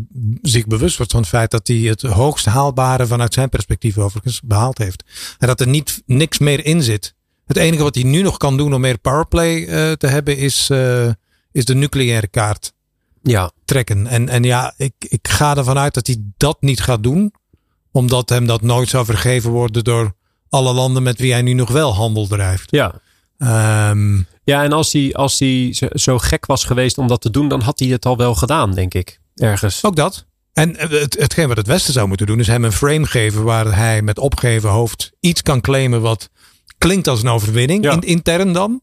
[0.42, 4.40] zich bewust wordt van het feit dat hij het hoogst haalbare vanuit zijn perspectief overigens
[4.40, 5.04] behaald heeft.
[5.38, 7.14] En dat er niet, niks meer in zit.
[7.46, 10.70] Het enige wat hij nu nog kan doen om meer powerplay eh, te hebben is,
[10.70, 11.08] eh,
[11.52, 12.72] is de nucleaire kaart
[13.22, 14.06] Ja, trekken.
[14.06, 17.34] En, en ja, ik, ik ga ervan uit dat hij dat niet gaat doen.
[17.92, 20.14] Omdat hem dat nooit zou vergeven worden door
[20.48, 22.70] alle landen met wie hij nu nog wel handel drijft.
[22.70, 23.02] ja.
[23.38, 27.48] Ehm, Ja, en als hij, als hij zo, gek was geweest om dat te doen,
[27.48, 29.20] dan had hij het al wel gedaan, denk ik.
[29.34, 29.84] Ergens.
[29.84, 30.26] Ook dat.
[30.52, 33.76] En het, hetgeen wat het Westen zou moeten doen, is hem een frame geven waar
[33.76, 36.30] hij met opgeven hoofd iets kan claimen wat
[36.78, 37.92] klinkt als een overwinning, Ja.
[37.92, 38.82] in, intern dan.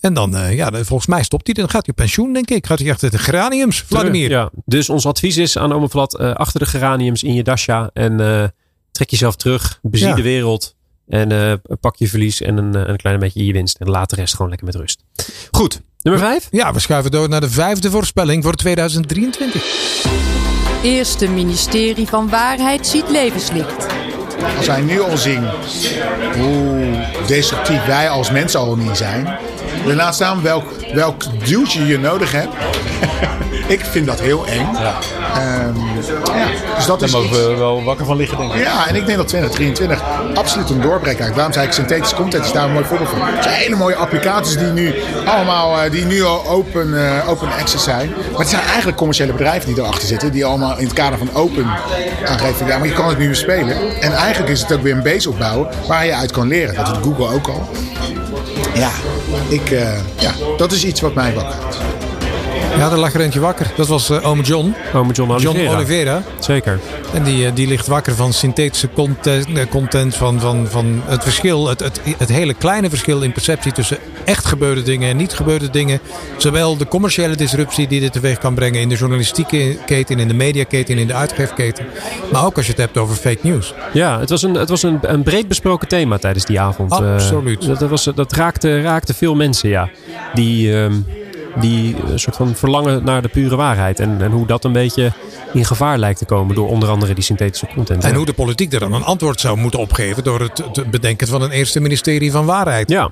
[0.00, 1.54] En dan, eh, ja, volgens mij stopt hij.
[1.54, 2.66] Dan gaat hij op pensioen, denk ik.
[2.66, 4.30] Gaat hij achter de geraniums, Vladimir.
[4.30, 7.90] Ja, dus ons advies is aan Ome Vlad, eh, achter de geraniums in je dasha
[7.92, 8.44] en eh,
[8.90, 10.14] trek jezelf terug, bezie Ja.
[10.14, 10.75] de wereld
[11.08, 13.76] en eh, pak je verlies en een, eh, een klein beetje je winst.
[13.76, 15.02] En laat de rest gewoon lekker met rust.
[15.50, 16.48] Goed, nummer vijf.
[16.50, 19.64] Ja, we schuiven door naar de vijfde voorspelling voor 2023.
[20.82, 23.86] Eerste ministerie van Waarheid ziet levenslicht.
[24.56, 25.44] Als wij nu al zien
[26.38, 29.38] hoe destructief wij als mensen al niet zijn.
[29.88, 30.64] En laat staan welk,
[30.94, 32.52] welk duwtje je nodig hebt.
[33.76, 34.68] ik vind dat heel eng.
[34.72, 34.94] Ja.
[35.34, 35.72] ja,
[36.76, 38.60] dus dat Daar is mogen iets- we wel wakker van liggen, denk ik.
[38.62, 40.02] Ja, en ik denk dat 2023
[40.34, 41.34] absoluut een doorbraak krijgt.
[41.34, 43.18] Daarom zei ik synthetische content is daar een mooi voorbeeld van.
[43.26, 44.94] Het zijn hele mooie applicaties die nu
[45.26, 48.10] allemaal eh, die nu al open, eh, open access zijn.
[48.30, 50.32] Maar het zijn eigenlijk commerciële bedrijven die erachter zitten.
[50.32, 51.66] Die allemaal in het kader van open
[52.26, 52.66] aangeven.
[52.66, 54.00] Ja, maar je kan het nu weer spelen.
[54.00, 56.74] En eigenlijk is het ook weer een base opbouwen waar je uit kan leren.
[56.74, 57.68] Dat doet Google ook al.
[58.76, 58.90] Ja,
[59.48, 61.95] ik, eh, ja, dat is iets wat mij wakker houdt.
[62.76, 63.66] Ja, er lag er eentje wakker.
[63.76, 64.74] Dat was ome John.
[64.94, 65.60] Ome John Oliveira.
[65.60, 66.22] John Oliveira.
[66.38, 66.78] Zeker.
[67.14, 71.22] En die, eh, die ligt wakker van synthetische content, eh, content van, van, van het
[71.22, 75.32] verschil, het, het, het hele kleine verschil in perceptie tussen echt gebeurde dingen en niet
[75.32, 76.00] gebeurde dingen.
[76.36, 80.34] Zowel de commerciële disruptie die dit teweeg kan brengen in de journalistieke keten, in de
[80.34, 81.86] mediaketen, in de uitgeefketen.
[82.32, 83.74] Maar ook als je het hebt over fake news.
[83.92, 86.92] Ja, het was een, het was een, een breed besproken thema tijdens die avond.
[86.92, 87.66] Absoluut.
[87.66, 89.88] dat, dat, was, dat raakte, raakte veel mensen, ja.
[90.34, 90.94] Die, ehm,
[91.60, 94.00] die een soort van verlangen naar de pure waarheid.
[94.00, 95.12] En, en hoe dat een beetje
[95.52, 98.04] in gevaar lijkt te komen door onder andere die synthetische content.
[98.04, 101.26] En hoe de politiek er dan een antwoord zou moeten opgeven door het, het bedenken
[101.28, 102.90] van een eerste ministerie van waarheid.
[102.90, 103.10] Ja,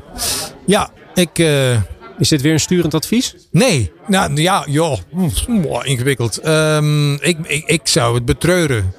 [0.67, 1.39] Ja, ik.
[1.39, 1.77] eh,
[2.19, 3.35] is dit weer een sturend advies?
[3.51, 4.99] Nee, nou ja, joh,
[5.47, 6.39] Hm, ingewikkeld.
[6.39, 8.93] Ehm, ik, ik, ik zou het betreuren.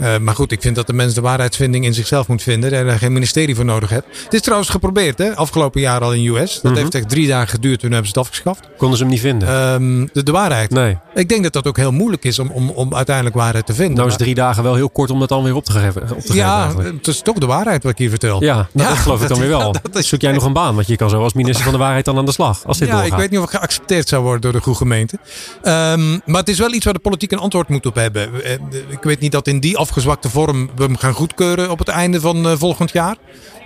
[0.00, 2.72] Eh, maar goed, ik vind dat de mens de waarheidsvinding in zichzelf moet vinden.
[2.72, 4.06] En er geen ministerie voor nodig hebt.
[4.24, 5.36] Het is trouwens geprobeerd, hè?
[5.36, 6.60] Afgelopen jaar al in de US.
[6.60, 7.80] Dat heeft echt drie dagen geduurd.
[7.80, 8.60] Toen hebben ze het afgeschaft.
[8.76, 9.48] Konden ze hem niet vinden?
[9.48, 10.70] Ehm, de, de waarheid.
[10.70, 10.98] nee.
[11.14, 13.96] Ik denk dat dat ook heel moeilijk is om, om, om uiteindelijk waarheid te vinden.
[13.96, 16.02] Nou is drie dagen wel heel kort om dat dan weer op te geven.
[16.02, 18.42] Op te geven ja, het is toch de waarheid wat ik hier vertel.
[18.44, 19.74] Ja, Ja, dat geloof ik dan weer wel.
[19.92, 20.74] dat Zoek jij nog een baan?
[20.74, 22.64] Want je kan zo als minister van de waarheid dan aan de slag.
[22.66, 23.12] Als dit ja, doorgaat.
[23.12, 25.18] ik weet niet of het geaccepteerd zou worden door de goede gemeente.
[25.62, 28.44] Ehm, maar het is wel iets waar de politiek een antwoord moet op hebben.
[28.44, 28.52] Eh,
[28.88, 32.46] Ik weet niet dat in die afgezwakte vorm we gaan goedkeuren op het einde van
[32.48, 33.16] eh, volgend jaar.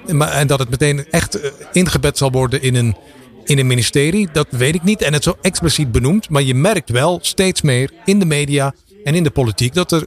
[0.06, 2.96] En dat het meteen echt eh, ingebed zal worden in een,
[3.44, 4.28] in een ministerie.
[4.32, 5.02] Dat weet ik niet.
[5.02, 6.30] En het zo expliciet benoemd.
[6.30, 10.06] Maar je merkt wel steeds meer in de media en in de politiek dat er,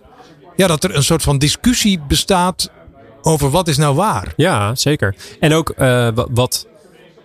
[0.56, 2.69] ja, dat er een soort van discussie bestaat
[3.21, 4.34] over wat is nou waar.
[4.36, 5.15] Ja, zeker.
[5.39, 5.77] En ook eh,
[6.15, 6.67] wa- wat,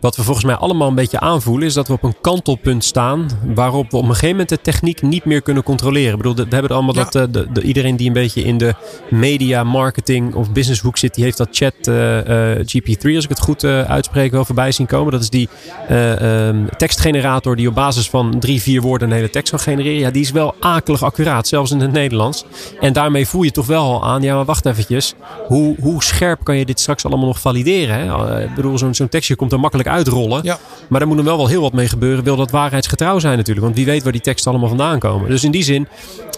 [0.03, 3.27] wat we volgens mij allemaal een beetje aanvoelen, is dat we op een kantelpunt staan
[3.55, 6.11] waarop we op een gegeven moment de techniek niet meer kunnen controleren.
[6.11, 7.05] Ik bedoel, we hebben allemaal Ja.
[7.05, 8.75] dat, eh, de, de, iedereen die een beetje in de
[9.11, 13.41] media, marketing of businesshoek zit, die heeft dat chat eh, eh, GP3, als ik het
[13.41, 15.13] goed eh, uitspreek, wel voorbij zien komen.
[15.13, 15.49] Dat is die
[15.89, 19.99] eh, ehm, tekstgenerator die op basis van drie, vier woorden een hele tekst kan genereren.
[20.01, 22.45] Ja, die is wel akelig accuraat, zelfs in het Nederlands.
[22.81, 25.15] En daarmee voel je toch wel al aan, ja, maar wacht eventjes.
[25.47, 27.97] Hoe, hoe scherp kan je dit straks allemaal nog valideren?
[27.99, 28.43] Hè?
[28.43, 30.41] Ik bedoel, zo'n zo'n tekstje komt er makkelijk uitrollen.
[30.43, 30.59] Ja.
[30.89, 32.25] Maar daar moet er wel wel heel wat mee gebeuren.
[32.25, 33.65] Wil dat waarheidsgetrouw zijn natuurlijk.
[33.65, 35.29] Want wie weet waar die teksten allemaal vandaan komen.
[35.31, 35.89] Dus in die zin,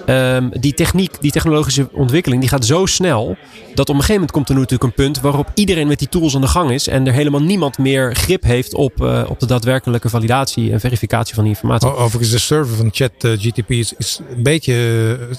[0.06, 3.36] ehm, die techniek, die technologische ontwikkeling, die gaat zo snel.
[3.74, 6.34] Dat op een gegeven moment komt er natuurlijk een punt waarop iedereen met die tools
[6.34, 6.88] aan de gang is.
[6.88, 11.34] En er helemaal niemand meer grip heeft op, eh, op de daadwerkelijke validatie en verificatie
[11.34, 11.88] van die informatie.
[11.88, 14.74] O- Overigens, de server van ChatGTP is, is een, beetje,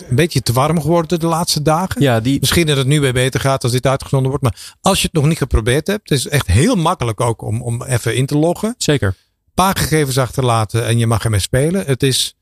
[0.09, 2.01] een beetje te warm geworden de laatste dagen.
[2.01, 4.43] Ja, die, Misschien dat het nu weer beter gaat als dit uitgezonden wordt.
[4.43, 7.61] Maar als je het nog niet geprobeerd hebt, het is echt heel makkelijk ook om,
[7.61, 8.75] om even in te loggen.
[8.77, 9.15] zeker.
[9.53, 11.85] Paar gegevens achterlaten en je mag ermee spelen.
[11.85, 12.35] Het, is,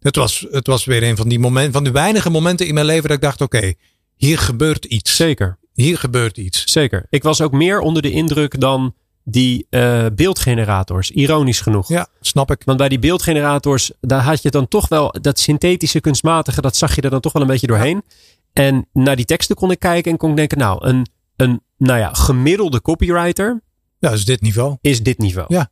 [0.00, 2.86] het, was, het was weer een van die, momenten, van die weinige momenten in mijn
[2.86, 3.72] leven dat ik dacht, oké,
[4.16, 5.16] hier gebeurt iets.
[5.16, 5.58] Zeker.
[5.72, 6.64] Hier gebeurt iets.
[6.64, 7.06] Zeker.
[7.08, 11.10] Ik was ook meer onder de indruk dan die eh, beeldgenerators.
[11.10, 11.88] Ironisch genoeg.
[11.88, 12.62] Ja, snap ik.
[12.64, 16.94] Want bij die beeldgenerators, daar had je dan toch wel dat synthetische, kunstmatige, dat zag
[16.94, 18.02] je er dan toch wel een beetje doorheen.
[18.52, 21.06] En naar die teksten kon ik kijken en kon ik denken, nou, een,
[21.36, 23.62] een nou ja, gemiddelde copywriter
[24.00, 24.76] Ja, is dit niveau.
[24.80, 25.54] is dit niveau.
[25.54, 25.70] Ja.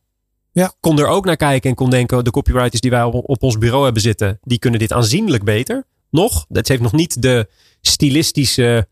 [0.52, 0.72] Ja.
[0.80, 3.58] Kon er ook naar kijken en kon denken, de copywriters die wij op, op ons
[3.58, 5.84] bureau hebben zitten, die kunnen dit aanzienlijk beter.
[6.10, 6.46] Nog.
[6.48, 7.48] Dat heeft nog niet de
[7.80, 8.88] stilistische,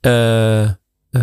[0.00, 0.70] eh,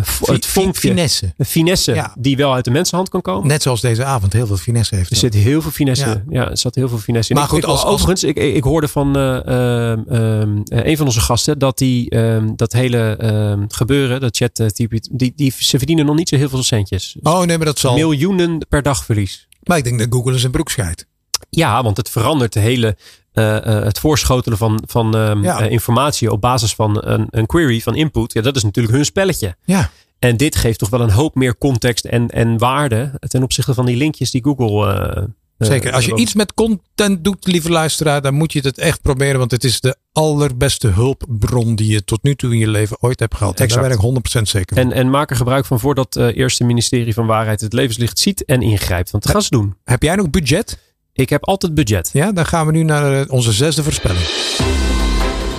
[0.04, 1.32] Fi- het vonkje, finesse.
[1.36, 2.14] de finesse Ja.
[2.18, 3.46] die wel uit de mensenhand kan komen.
[3.48, 5.10] Net zoals deze avond heel veel finesse heeft.
[5.10, 6.04] Er zit heel veel finesse.
[6.06, 6.22] Ja.
[6.28, 7.36] Ja, er zat heel veel finesse in.
[7.36, 10.86] Maar Ik- goed, ik- als- als- overigens, ik, ik hoorde van eh, ehm, ehm, eh,
[10.90, 15.32] een van onze gasten dat die ehm, dat hele gebeuren, dat chat eh, type, die,
[15.36, 17.16] die, ze verdienen nog niet zo heel veel centjes.
[17.22, 17.94] Oh nee, maar dat zal.
[17.94, 19.48] Miljoenen per dag verlies.
[19.62, 21.06] Maar ik denk dat Google zijn broek scheidt.
[21.50, 22.96] Ja, want het verandert de hele,
[23.36, 25.60] eh, eh, het voorschotelen van, van ehm, Ja.
[25.60, 28.32] eh, informatie op basis van een, een query, van input.
[28.32, 29.56] Ja, dat is natuurlijk hun spelletje.
[29.64, 29.90] Ja.
[30.18, 33.86] En dit geeft toch wel een hoop meer context en, en waarde ten opzichte van
[33.86, 35.28] die linkjes die Google.
[35.58, 35.92] Zeker.
[35.92, 39.38] Als je iets met content doet, lieve luisteraar, dan moet je het echt proberen.
[39.38, 43.20] Want het is de allerbeste hulpbron die je tot nu toe in je leven ooit
[43.20, 43.60] hebt gehad.
[43.60, 44.02] En daar Exact.
[44.02, 44.84] ben ik 100% zeker van.
[44.84, 48.44] En, en maak er gebruik van voordat het eerste ministerie van Waarheid het levenslicht ziet
[48.44, 49.10] en ingrijpt.
[49.10, 49.76] Want dat gaan ze doen.
[49.84, 50.78] Heb jij nog budget?
[51.16, 52.10] Ik heb altijd budget.
[52.12, 54.24] Ja, dan gaan we nu naar eh, onze zesde voorspelling.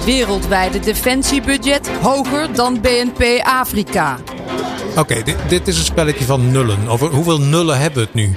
[0.05, 4.17] Wereldwijde defensiebudget hoger dan BNP Afrika.
[4.97, 6.87] Oké, dit, dit is een spelletje van nullen.
[6.87, 8.35] Over hoeveel nullen hebben we het nu?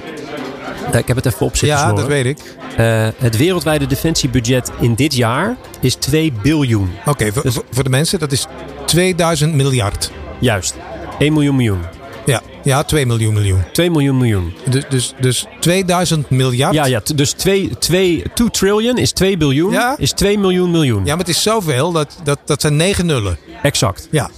[0.99, 2.37] Ik heb het even op zitten Ja, dat weet ik.
[2.77, 6.91] Eh, het wereldwijde defensiebudget in dit jaar is 2 biljoen.
[7.05, 8.47] Oké, voor, Dus- voor- voor de mensen, dat is
[8.85, 10.11] 2000 miljard.
[10.39, 10.75] Juist.
[11.19, 11.81] 1 miljoen miljoen.
[12.63, 13.63] Ja, ja 2 miljoen miljoen.
[13.71, 14.53] 2 miljoen miljoen.
[14.69, 16.73] Dus, dus, dus 2000 miljard.
[16.73, 17.01] Ja, ja.
[17.15, 19.71] Dus 2, 2, 2 trillion is 2 biljoen.
[19.71, 19.95] Ja?
[19.97, 20.99] Is 2 miljoen miljoen.
[21.05, 23.37] Ja, maar het is zoveel, dat, dat, dat zijn negen nullen.
[23.63, 24.07] Exact.
[24.11, 24.29] Ja.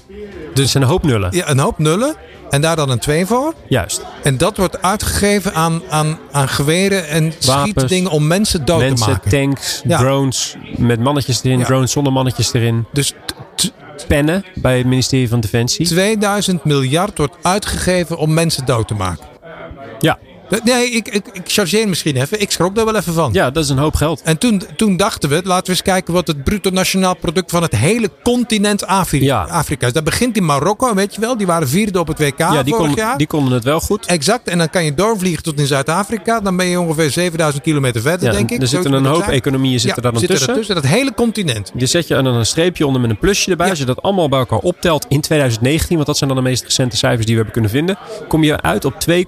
[0.54, 1.36] Dus zijn een hoop nullen.
[1.36, 2.16] ja, een hoop nullen.
[2.50, 3.54] En daar dan een 2 voor.
[3.68, 4.02] Juist.
[4.24, 9.06] En dat wordt uitgegeven aan, aan, aan geweren en Wapens, schietdingen om mensen dood Mensen,
[9.06, 9.32] te maken.
[9.32, 9.98] tanks, Ja.
[9.98, 11.66] drones met mannetjes erin, Ja.
[11.66, 12.86] drones zonder mannetjes erin.
[12.92, 13.14] Dus
[14.08, 15.86] Pennen bij het ministerie van Defensie.
[15.86, 19.26] 2000 miljard wordt uitgegeven om mensen dood te maken.
[20.00, 20.20] Ja.
[20.54, 22.42] Dat- Nee, ik, ik, ik chargeer misschien even.
[22.42, 23.30] Ik schrok daar wel even van.
[23.34, 24.22] ja, dat is een hoop geld.
[24.22, 27.62] En toen, toen dachten we, laten we eens kijken wat het bruto nationaal product van
[27.62, 29.42] het hele continent Afrika, Ja.
[29.44, 29.94] Afrika is.
[29.94, 31.38] Dat begint in Marokko, weet je wel.
[31.38, 33.18] Die waren vierde op het WK ja, die, vorig kon, jaar.
[33.18, 34.06] die konden het wel goed.
[34.06, 34.48] Exact.
[34.48, 36.39] En dan kan je doorvliegen tot in Zuid-Afrika.
[36.39, 38.62] Dan ben je ongeveer 7000 kilometer verder, Ja, denk ik.
[38.62, 39.32] er zitten een hoop zijn.
[39.32, 40.54] economieën zitten ja, daar dan zitten tussen.
[40.56, 40.76] ertussen.
[40.76, 41.72] Dat hele continent.
[41.76, 43.70] Je zet je dan een streepje onder met een plusje erbij.
[43.70, 46.63] Als je dat allemaal bij elkaar optelt in 2019, want dat zijn dan de meest
[46.63, 49.20] recente cijfers die we hebben kunnen vinden, kom je uit op 2,97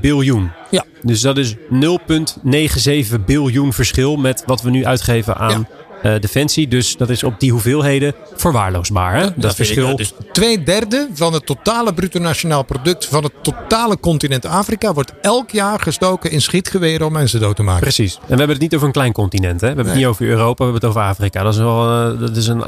[0.00, 0.50] biljoen.
[0.70, 0.84] Ja.
[1.02, 5.66] Dus dat is 0,97 biljoen verschil met wat we nu uitgeven aan
[6.02, 6.68] eh, defensie.
[6.68, 9.14] Dus dat is op die hoeveelheden verwaarloosbaar.
[9.14, 9.28] Hè?
[9.36, 9.96] Dat, verschil.
[9.96, 15.12] dus twee derde van het totale bruto nationaal product van het totale continent Afrika wordt
[15.20, 17.80] elk jaar gestoken in schietgeweren om mensen dood te maken.
[17.80, 18.14] Precies.
[18.14, 19.60] En we hebben het niet over een klein continent.
[19.60, 19.68] Hè?
[19.68, 21.42] We hebben het niet over Europa, we hebben het over Afrika.
[21.42, 22.62] Dat is wel, eh, dat is een,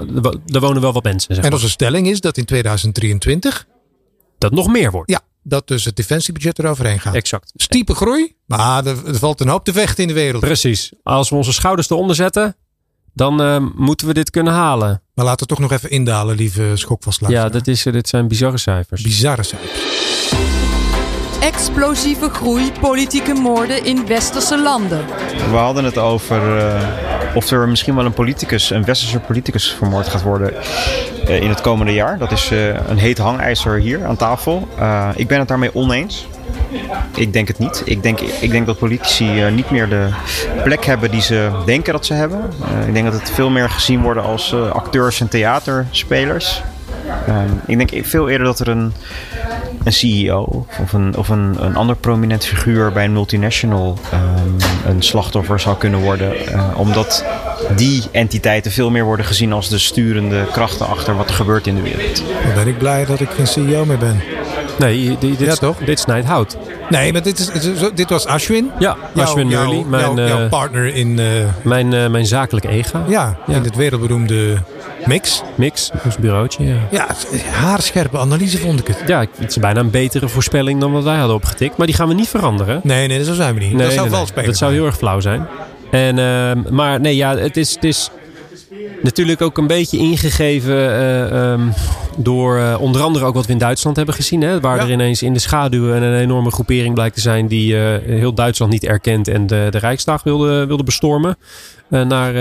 [0.53, 1.35] er wonen wel wat mensen.
[1.35, 3.67] Zeg En onze stelling is dat in 2023,
[4.39, 5.11] Dat nog meer wordt.
[5.11, 7.15] ja, dat dus het defensiebudget eroverheen gaat.
[7.15, 7.53] Exact.
[7.57, 10.43] Stiepe groei, maar er, er valt een hoop te vechten in de wereld.
[10.43, 10.93] Precies.
[11.03, 12.57] Als we onze schouders eronder zetten,
[13.15, 15.03] dan eh, moeten we dit kunnen halen.
[15.15, 17.47] Maar laten we toch nog even indalen, lieve schokvastluisteraar.
[17.47, 19.03] Ja, dat is, dit zijn bizarre cijfers.
[19.03, 20.48] Bizarre cijfers.
[21.41, 25.05] Explosieve groei politieke moorden in westerse landen.
[25.51, 26.83] We hadden het over eh,
[27.35, 30.55] of er misschien wel een politicus, een westerse politicus vermoord gaat worden
[31.27, 32.19] eh, in het komende jaar.
[32.19, 34.69] Dat is eh, een heet hangijzer hier aan tafel.
[35.15, 36.27] Ik ben het daarmee oneens.
[37.15, 37.83] Ik denk het niet.
[37.85, 40.09] Ik denk, ik denk dat politici niet meer de
[40.65, 42.41] plek hebben die ze denken dat ze hebben.
[42.87, 46.63] Ik denk dat het veel meer gezien worden als acteurs en theaterspelers.
[47.27, 48.93] Eh, ik denk veel eerder dat er een,
[49.85, 55.03] een CEO of een, of een, een ander prominent figuur bij een multinational ehm, een
[55.03, 56.47] slachtoffer zou kunnen worden.
[56.47, 57.25] eh, omdat
[57.77, 61.75] die entiteiten veel meer worden gezien als de sturende krachten achter wat er gebeurt in
[61.75, 62.17] de wereld.
[62.45, 64.21] Dan ben ik blij dat ik geen CEO meer ben.
[64.79, 65.77] Nee, dit, dit, Ja, toch?
[65.79, 66.57] dit snijdt hout.
[66.91, 67.51] Nee, maar dit, is,
[67.95, 68.71] dit was Ashwin.
[68.79, 71.27] Ja, Jouw- Ashwin jouw- mijn, jouw, jouw eh, partner in, eh,
[71.63, 73.05] Mijn, eh, mijn zakelijk ega.
[73.09, 73.55] ja, Ja.
[73.55, 74.57] in het wereldberoemde
[75.07, 75.43] Mix.
[75.55, 76.65] Mix, ons bureautje.
[76.65, 76.77] Ja.
[76.91, 77.07] Ja,
[77.51, 79.03] haarscherpe analyse vond ik het.
[79.07, 81.77] ja, het is bijna een betere voorspelling dan wat wij hadden opgetikt.
[81.77, 82.81] Maar die gaan we niet veranderen.
[82.83, 83.73] Nee, nee, zo zijn we niet.
[83.73, 84.29] Nee, dat zou nee, wel nee.
[84.29, 84.47] spelen.
[84.47, 85.47] Dat zou heel erg flauw zijn.
[85.91, 88.11] En, ehm, maar nee, ja, het is, het is
[89.03, 91.69] natuurlijk ook een beetje ingegeven eh, ehm,
[92.17, 94.41] door eh, onder andere ook wat we in Duitsland hebben gezien.
[94.43, 94.83] Hè, waar Ja.
[94.83, 98.35] er ineens in de schaduw een, een enorme groepering blijkt te zijn die eh, heel
[98.35, 101.37] Duitsland niet erkent en de, de Rijksdag wilde, wilde bestormen.
[101.89, 102.33] naar,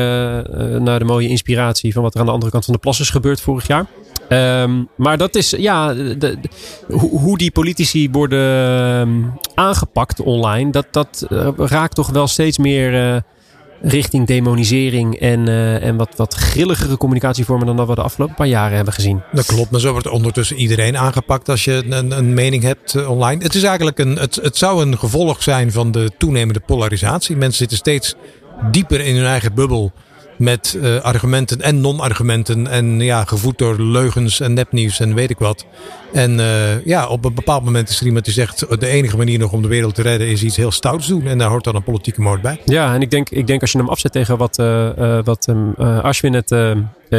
[0.81, 3.09] naar de mooie inspiratie van wat er aan de andere kant van de plas is
[3.09, 3.85] gebeurd vorig jaar.
[4.29, 6.37] Ehm, maar dat is, ja, de, de-
[6.87, 8.39] hoe, hoe die politici worden
[8.99, 9.09] ehm,
[9.55, 13.23] aangepakt online, dat, dat raakt toch wel steeds meer
[13.81, 18.47] richting demonisering en, eh, en wat, wat grilligere communicatievormen dan dat we de afgelopen paar
[18.47, 19.21] jaren hebben gezien.
[19.31, 23.09] Dat klopt, maar zo wordt ondertussen iedereen aangepakt als je een, een mening hebt eh,
[23.09, 23.43] online.
[23.43, 27.35] Het is eigenlijk een, het, het zou een gevolg zijn van de toenemende polarisatie.
[27.35, 28.15] Mensen zitten steeds
[28.71, 29.91] dieper in hun eigen bubbel
[30.37, 35.37] met eh, argumenten en non-argumenten en ja, gevoed door leugens en nepnieuws en weet ik
[35.37, 35.65] wat.
[36.13, 39.39] En eh, ja, op een bepaald moment is er iemand die zegt de enige manier
[39.39, 41.75] nog om de wereld te redden is iets heel stouts doen en daar hoort dan
[41.75, 42.61] een politieke moord bij.
[42.65, 45.47] Ja, en ik denk, ik denk als je hem afzet tegen wat, eh, wat
[45.77, 46.75] eh, Ashwin eh,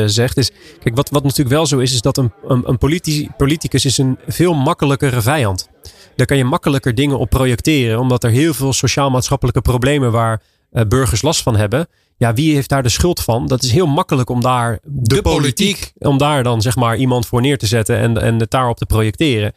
[0.07, 0.51] zegt, is.
[0.83, 3.99] Kijk, wat, wat natuurlijk wel zo is, is dat een, een, een politi- politicus is
[3.99, 5.69] een veel makkelijkere vijand.
[6.17, 10.43] Daar kan je makkelijker dingen op projecteren, omdat er heel veel sociaal-maatschappelijke problemen waar
[10.89, 11.89] burgers last van hebben.
[12.19, 13.47] Ja, wie heeft daar de schuld van?
[13.47, 17.41] Dat is heel makkelijk om daar de, politiek, om daar dan zeg maar iemand voor
[17.41, 19.53] neer te zetten en, en het daarop te projecteren.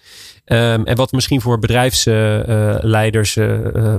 [0.45, 3.35] Ehm, en wat misschien voor bedrijfsleiders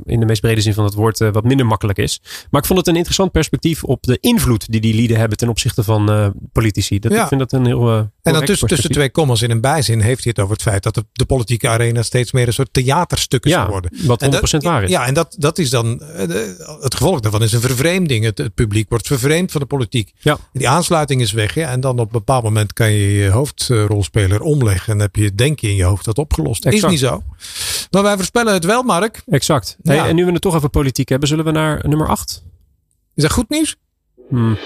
[0.04, 2.20] in de meest brede zin van het woord eh, wat minder makkelijk is.
[2.50, 5.48] Maar ik vond het een interessant perspectief op de invloed die die lieden hebben ten
[5.48, 6.98] opzichte van eh, politici.
[6.98, 7.22] Dat, Ja.
[7.22, 7.88] Ik vind dat een heel.
[7.90, 10.62] eh, En dan tussen, tussen twee commas in een bijzin heeft hij het over het
[10.62, 13.90] feit dat de, de politieke arena steeds meer een soort theaterstuk is Ja, geworden.
[14.06, 14.90] wat En 100% dat, waar is.
[14.90, 16.28] Ja, en dat, dat is dan eh,
[16.80, 18.24] het gevolg daarvan is een vervreemding.
[18.24, 20.12] Het, het publiek wordt vervreemd van de politiek.
[20.18, 20.38] Ja.
[20.52, 21.54] Die aansluiting is weg.
[21.54, 24.92] Ja, en dan op een bepaald moment kan je je hoofdrolspeler omleggen.
[24.92, 26.66] En heb je denk je in je hoofd dat opgelost.
[26.66, 27.22] Is niet zo.
[27.90, 29.22] Maar wij voorspellen het wel, Mark.
[29.26, 29.76] Exact.
[29.82, 29.92] Ja.
[29.92, 32.42] Hey, en nu we het toch over politiek hebben, zullen we naar nummer 8?
[33.14, 33.76] Is dat goed nieuws?
[34.28, 34.58] Hmm.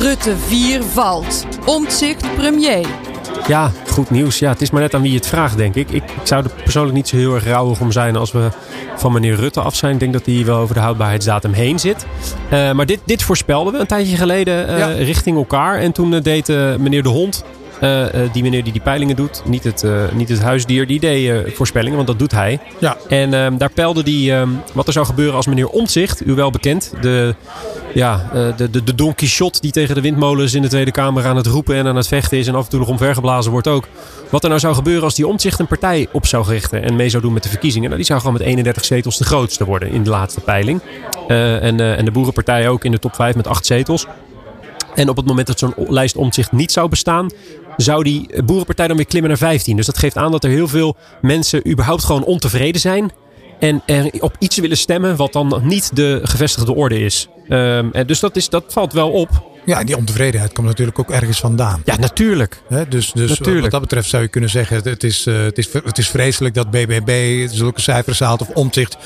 [0.00, 1.46] Rutte 4 valt.
[1.64, 2.86] Omtzigt premier.
[3.46, 4.38] Ja, goed nieuws.
[4.38, 5.90] Ja, het is maar net aan wie je het vraagt, denk ik.
[5.90, 6.02] ik.
[6.10, 8.48] Ik zou er persoonlijk niet zo heel erg rouwig om zijn als we
[8.96, 9.92] van meneer Rutte af zijn.
[9.92, 12.06] Ik denk dat hij wel over de houdbaarheidsdatum heen zit.
[12.50, 14.86] Eh, maar dit, dit voorspelden we een tijdje geleden eh, Ja.
[14.86, 15.78] richting elkaar.
[15.78, 17.44] En toen eh, deed meneer De Hond,
[17.82, 21.00] eh, eh, die meneer die die peilingen doet, niet het, eh, niet het huisdier, die
[21.00, 22.58] deed voorspellingen, want dat doet hij.
[22.78, 22.96] Ja.
[23.08, 26.50] En ehm, daar peilde hij ehm, wat er zou gebeuren als meneer Omtzigt, u wel
[26.50, 27.34] bekend, de,
[27.94, 31.36] ja, de, de, de Don Quixote die tegen de windmolens in de Tweede Kamer aan
[31.36, 33.84] het roepen en aan het vechten is en af en toe nog omvergeblazen wordt ook.
[34.30, 37.08] Wat er nou zou gebeuren als die Omtzigt een partij op zou richten en mee
[37.08, 37.86] zou doen met de verkiezingen.
[37.86, 40.80] Nou, die zou gewoon met 31 zetels de grootste worden in de laatste peiling.
[41.28, 44.06] En, en de Boerenpartij ook in de top 5 met 8 zetels.
[44.94, 47.30] En op het moment dat zo'n lijst omzicht niet zou bestaan,
[47.76, 49.76] zou die boerenpartij dan weer klimmen naar 15.
[49.76, 53.12] Dus dat geeft aan dat er heel veel mensen überhaupt gewoon ontevreden zijn.
[53.58, 57.28] En er op iets willen stemmen wat dan niet de gevestigde orde is.
[57.48, 59.51] Ehm, en dus dat, is, dat valt wel op.
[59.64, 61.82] Ja, en die ontevredenheid komt natuurlijk ook ergens vandaan.
[61.84, 62.62] Ja, natuurlijk.
[62.68, 63.62] Hè, dus dus Natuurlijk.
[63.62, 66.54] wat dat betreft zou je kunnen zeggen: het is, eh, het, is, het is vreselijk
[66.54, 68.96] dat BBB zulke cijfers haalt of omzicht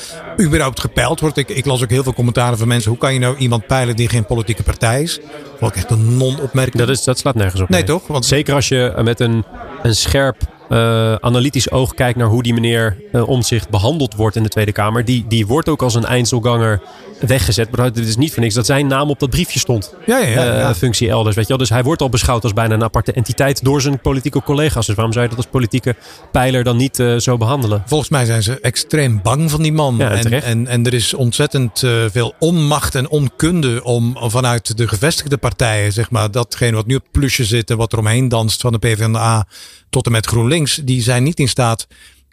[0.41, 1.37] überhaupt gepeild wordt.
[1.37, 3.95] Ik, ik las ook heel veel commentaren van mensen: hoe kan je nou iemand peilen
[3.95, 5.19] die geen politieke partij is?
[5.59, 6.77] Wat echt een non-opmerking.
[6.77, 7.69] Dat, is, dat slaat nergens op.
[7.69, 8.07] Nee, toch?
[8.07, 9.45] Want Zeker als je eh, met een,
[9.83, 10.37] een scherp
[10.69, 14.71] eh, analytisch oog kijkt naar hoe die meneer eh, Omtzigt behandeld wordt in de Tweede
[14.71, 15.05] Kamer.
[15.05, 16.81] Die, die wordt ook als een Einzelganger
[17.19, 17.75] weggezet.
[17.75, 19.93] Maar het is niet voor niks dat zijn naam op dat briefje stond.
[20.05, 20.75] ja, ja, ja, eh, ja.
[20.75, 21.35] functie elders.
[21.35, 21.59] Weet je wel?
[21.59, 24.85] Dus hij wordt al beschouwd als bijna een aparte entiteit door zijn politieke collega's.
[24.85, 25.95] Dus waarom zou je dat als politieke
[26.31, 27.83] pijler dan niet zo behandelen?
[27.85, 29.95] Volgens mij zijn ze extreem bang van die man.
[29.97, 31.79] Ja, en en, en, en er is ontzettend
[32.11, 37.01] veel onmacht en onkunde om vanuit de gevestigde partijen, zeg maar, datgene wat nu op
[37.01, 39.45] het plusje zit en wat er omheen danst, van de PvdA
[39.89, 41.87] tot en met GroenLinks, die zijn niet in staat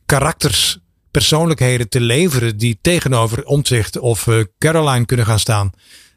[0.06, 0.78] karakters,
[1.10, 5.70] persoonlijkheden te leveren die tegenover Omtzigt of eh, Caroline kunnen gaan staan.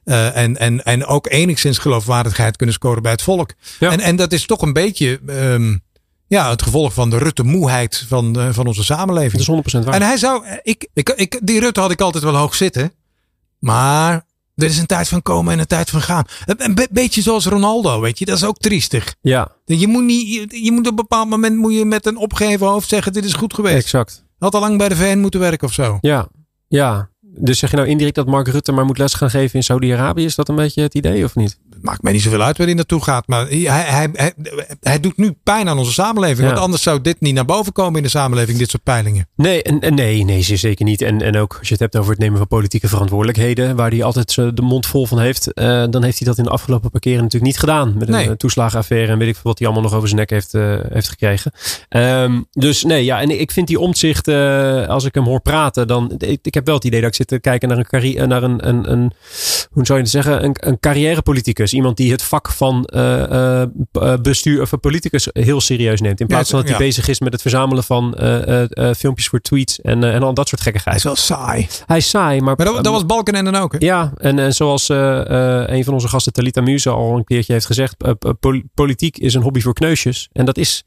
[0.04, 3.54] Eh, en, en, en ook enigszins geloofwaardigheid kunnen scoren bij het volk.
[3.80, 3.92] Ja.
[3.92, 5.76] En, en dat is toch een beetje ehm,
[6.28, 9.46] ja, het gevolg van de Rutte-moeheid van, eh, van onze samenleving.
[9.46, 9.94] Dat is 100% waar.
[9.94, 12.92] En hij zou, ik, ik, ik, die Rutte had ik altijd wel hoog zitten.
[13.60, 14.26] Maar
[14.58, 16.24] er is een tijd van komen en een tijd van gaan.
[16.46, 18.26] Een, een be- beetje zoals Ronaldo, weet je.
[18.26, 19.16] Dat is ook triestig.
[19.22, 22.18] ja, Je moet, niet, je, je moet op een bepaald moment moet je met een
[22.18, 23.76] opgeheven hoofd zeggen: Dit is goed geweest.
[23.76, 24.26] exact.
[24.40, 25.98] Had al lang bij de VN moeten werken of zo.
[26.02, 26.28] Ja,
[26.68, 27.10] ja.
[27.40, 30.26] Dus zeg je nou indirect dat Mark Rutte maar moet les gaan geven in Saudi-Arabië?
[30.26, 31.60] Is dat een beetje het idee of niet?
[31.82, 33.28] Maakt mij niet zoveel uit waar hij naartoe gaat.
[33.28, 34.34] Maar hij, hij, hij,
[34.82, 36.40] hij doet nu pijn aan onze samenleving.
[36.40, 36.46] Ja.
[36.46, 39.28] Want anders zou dit niet naar boven komen in de samenleving, dit soort peilingen.
[39.36, 41.02] Nee, nee, nee, zeker niet.
[41.02, 44.04] En, en ook als je het hebt over het nemen van politieke verantwoordelijkheden, waar hij
[44.04, 47.00] altijd de mond vol van heeft, eh, dan heeft hij dat in de afgelopen paar
[47.00, 47.94] keren natuurlijk niet gedaan.
[47.98, 48.28] Met een Nee.
[48.28, 50.76] eh, toeslagenaffaire en weet ik veel wat hij allemaal nog over zijn nek heeft, eh,
[50.90, 51.52] heeft gekregen.
[51.90, 54.28] Ehm, dus nee, ja, en ik vind die omzicht,
[54.88, 56.16] als ik hem hoor praten, dan.
[56.18, 58.68] Ik, ik heb wel het idee dat ik zit te kijken naar een, naar een,
[58.68, 59.12] een, een
[59.72, 61.67] hoe zou je het zeggen, een, een carrièrepoliticus.
[61.74, 66.20] Iemand die het vak van eh, eh, p- bestuur of politicus heel serieus neemt.
[66.20, 66.86] In plaats Ja, van dat hij ja.
[66.88, 70.24] bezig is met het verzamelen van eh, eh, eh, filmpjes voor tweets en, eh, en
[70.24, 70.98] al dat soort Hij gekkigheid.
[70.98, 71.68] is wel saai.
[71.86, 72.56] Hij is saai, maar...
[72.58, 73.72] Maar dat, dat was Balkenende dan ook.
[73.72, 73.78] Hè?
[73.86, 77.54] Ja, en, en zoals eh, eh, een van onze gasten, Talita Muse, al een keertje
[77.54, 80.30] heeft gezegd: eh, eh, pol- politiek is een hobby voor kneusjes.
[80.32, 80.84] En dat is,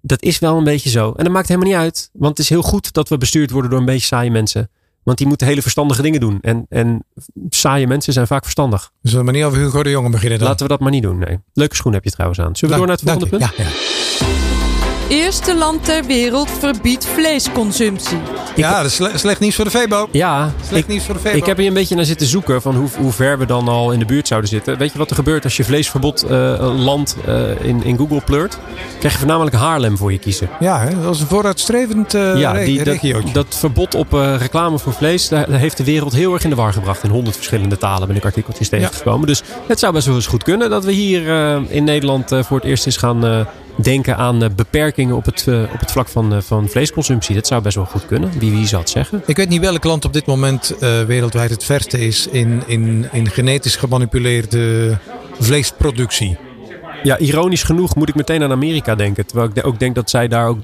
[0.00, 1.12] dat is wel een beetje zo.
[1.16, 3.70] En dat maakt helemaal niet uit, want het is heel goed dat we bestuurd worden
[3.70, 4.70] door een beetje saaie mensen.
[5.02, 6.38] Want die moeten hele verstandige dingen doen.
[6.40, 7.04] En, en
[7.48, 8.90] saaie mensen zijn vaak verstandig.
[9.02, 10.48] Zullen we maar niet over Hugo de Jonge beginnen dan?
[10.48, 11.18] Laten we dat maar niet doen.
[11.18, 11.38] Nee.
[11.52, 12.56] Leuke schoen heb je trouwens aan.
[12.56, 13.56] Zullen we door naar het volgende punt?
[13.56, 14.61] Ja, ja.
[15.12, 18.18] Eerste land ter wereld verbiedt vleesconsumptie.
[18.56, 20.08] ja dat is sle- slecht nieuws voor de Febo.
[20.12, 21.36] Ja, Slecht ik, nieuws voor de Febo.
[21.36, 23.92] ik heb hier een beetje naar zitten zoeken van hoe, hoe ver we dan al
[23.92, 24.78] in de buurt zouden zitten.
[24.78, 28.58] Weet je wat er gebeurt als je vleesverbod eh, land eh, in, in Google pleurt?
[28.98, 30.48] Krijg je voornamelijk Haarlem voor je kiezen.
[30.60, 34.78] Ja, hè, dat was een vooruitstrevend eh ja, re- die, dat, verbod op eh, reclame
[34.78, 37.02] voor vlees, daar, daar heeft de wereld heel erg in de war gebracht.
[37.02, 39.26] In honderd verschillende talen ben ik artikeltjes tegengekomen.
[39.26, 42.56] Dus het zou best wel eens goed kunnen dat we hier eh, in Nederland voor
[42.56, 43.40] het eerst eens gaan eh,
[43.76, 47.34] denken aan eh, beperkingen op het, eh, op het vlak van, eh, van vleesconsumptie.
[47.34, 48.38] Dat zou best wel goed kunnen.
[48.38, 49.22] Wie, wie zou het zeggen?
[49.26, 50.74] Ik weet niet welk land op dit moment
[51.06, 54.98] wereldwijd het verste is in, in, in genetisch gemanipuleerde
[55.40, 56.36] vleesproductie.
[57.02, 59.26] Ja, ironisch genoeg moet ik meteen aan Amerika denken.
[59.26, 60.58] Terwijl ik ook denk dat zij daar ook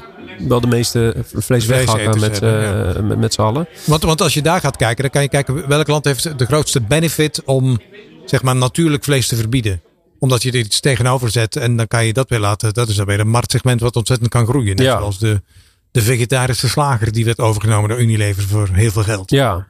[0.48, 3.68] wel de meeste vlees weghakken met, hebben, met, met z'n allen.
[3.84, 6.46] Want, want als je daar gaat kijken, dan kan je kijken welk land heeft de
[6.46, 7.80] grootste benefit om
[8.24, 9.80] zeg maar natuurlijk vlees te verbieden.
[10.18, 12.74] Omdat je er iets tegenover zet en dan kan je dat weer laten.
[12.74, 14.76] Dat is dan weer een marktsegment wat ontzettend kan groeien.
[14.76, 14.98] Net Ja.
[14.98, 15.42] zoals de,
[15.90, 19.30] de vegetarische slager die werd overgenomen door Unilever voor heel veel geld.
[19.30, 19.66] Ja.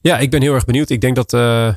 [0.00, 0.90] ja, ik ben heel erg benieuwd.
[0.90, 1.68] Ik denk dat, eh,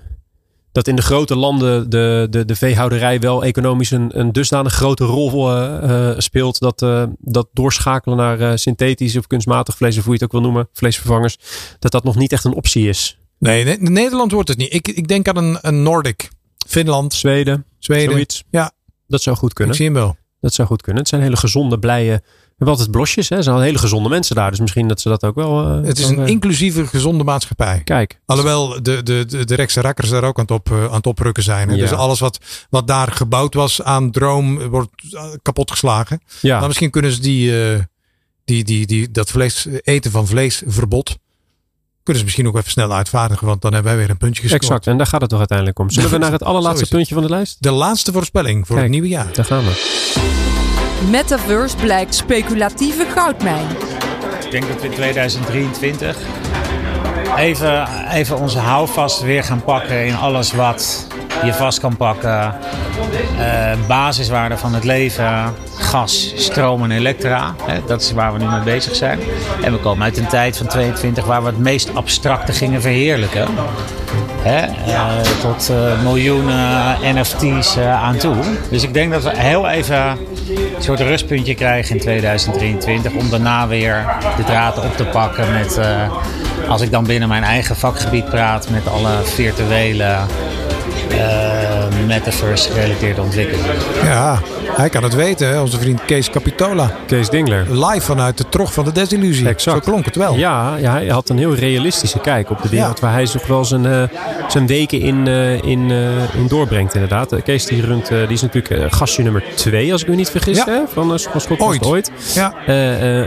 [0.72, 5.04] dat in de grote landen de, de, de veehouderij wel economisch een, een dusdanig grote
[5.06, 6.60] rol eh, eh, speelt.
[6.60, 6.86] Dat,
[7.20, 11.38] dat doorschakelen naar synthetisch of kunstmatig vlees, of hoe je het ook wil noemen, vleesvervangers,
[11.80, 13.18] dat dat nog niet echt een optie is.
[13.40, 14.74] Nee, ne- Nederland wordt het niet.
[14.74, 16.30] Ik, ik denk aan een, een Nordic.
[16.70, 18.12] Finland, Zweden, Zweden.
[18.12, 18.44] zoiets.
[18.50, 18.72] Ja,
[19.08, 19.76] Dat zou goed ik kunnen.
[19.76, 20.18] zie hem wel.
[20.42, 21.02] Dat zou goed kunnen.
[21.02, 22.12] Het zijn hele gezonde, blije.
[22.24, 23.30] We hebben altijd blosjes.
[23.30, 23.36] Hè?
[23.36, 24.50] Er zijn hele gezonde mensen daar.
[24.50, 25.64] Dus misschien dat ze dat ook wel.
[25.66, 27.82] eh, Het is een eh, inclusieve, gezonde maatschappij.
[27.84, 28.20] Kijk.
[28.26, 31.08] Alhoewel de, de, de, de rechtse rakkers daar ook aan het, op, eh, aan het
[31.08, 31.70] oprukken zijn.
[31.70, 31.76] Hè?
[31.76, 31.82] Ja.
[31.82, 34.90] Dus alles wat, wat daar gebouwd was aan droom wordt
[35.42, 36.22] kapotgeslagen.
[36.42, 36.58] Ja.
[36.58, 37.52] Maar misschien kunnen ze die,
[38.46, 41.18] die, die, die, dat vlees, eten van vleesverbod.
[42.10, 43.48] Kunnen ze misschien ook even snel uitvaardigen.
[43.48, 44.64] Want dan hebben wij weer een puntje gescoord.
[44.64, 44.88] Exact.
[44.88, 45.90] En daar gaat het toch uiteindelijk om.
[45.90, 46.90] Zullen we naar het allerlaatste het.
[46.90, 47.58] puntje van de lijst?
[47.60, 48.82] De laatste voorspelling voor Kijk.
[48.82, 49.34] het nieuwe jaar.
[49.34, 51.08] Daar gaan we.
[51.10, 53.68] Metaverse blijkt speculatieve goudmijn.
[54.46, 56.18] Ik denk dat we in 2023
[57.38, 61.08] even, even onze houvast weer gaan pakken in alles wat
[61.44, 62.56] je vast kan pakken.
[63.40, 67.56] Eh, basiswaarden van het leven, gas, stroom en elektra.
[67.86, 69.20] Dat is waar we nu mee bezig zijn.
[69.62, 73.48] En we komen uit een tijd van 22 waar we het meest abstracte gingen verheerlijken.
[74.42, 74.60] Hè,
[74.92, 78.36] eh, tot eh, miljoenen NFT's aan toe.
[78.70, 80.18] Dus ik denk dat we heel even een
[80.80, 83.14] soort rustpuntje krijgen in 2023.
[83.14, 84.06] Om daarna weer
[84.38, 85.80] de draad op te pakken met,
[86.68, 90.16] als ik dan binnen mijn eigen vakgebied praat, met alle virtuele
[91.12, 93.76] eh, metaverse gerelateerde ontwikkelingen.
[94.04, 94.40] Ja,
[94.80, 95.62] hij kan het weten.
[95.62, 96.92] Onze vriend Kees Capitola.
[97.08, 97.86] Kees Dingler.
[97.86, 99.48] Live vanuit de trog van de desillusie.
[99.48, 99.84] Exact.
[99.84, 100.36] Zo klonk het wel.
[100.36, 103.00] Ja, ja, hij had een heel realistische kijk op de wereld.
[103.00, 103.06] Ja.
[103.06, 104.04] Waar hij zich wel zijn, eh,
[104.48, 107.44] zijn weken in, eh, in, eh, in doorbrengt inderdaad.
[107.44, 110.58] Kees die, runt, die is natuurlijk gastje nummer twee, als ik me niet vergis.
[110.58, 110.66] Ja.
[110.66, 110.80] Hè?
[110.88, 111.86] Van, uh, van Schokvast Ooit.
[111.86, 112.12] ooit.
[112.34, 112.54] Ja.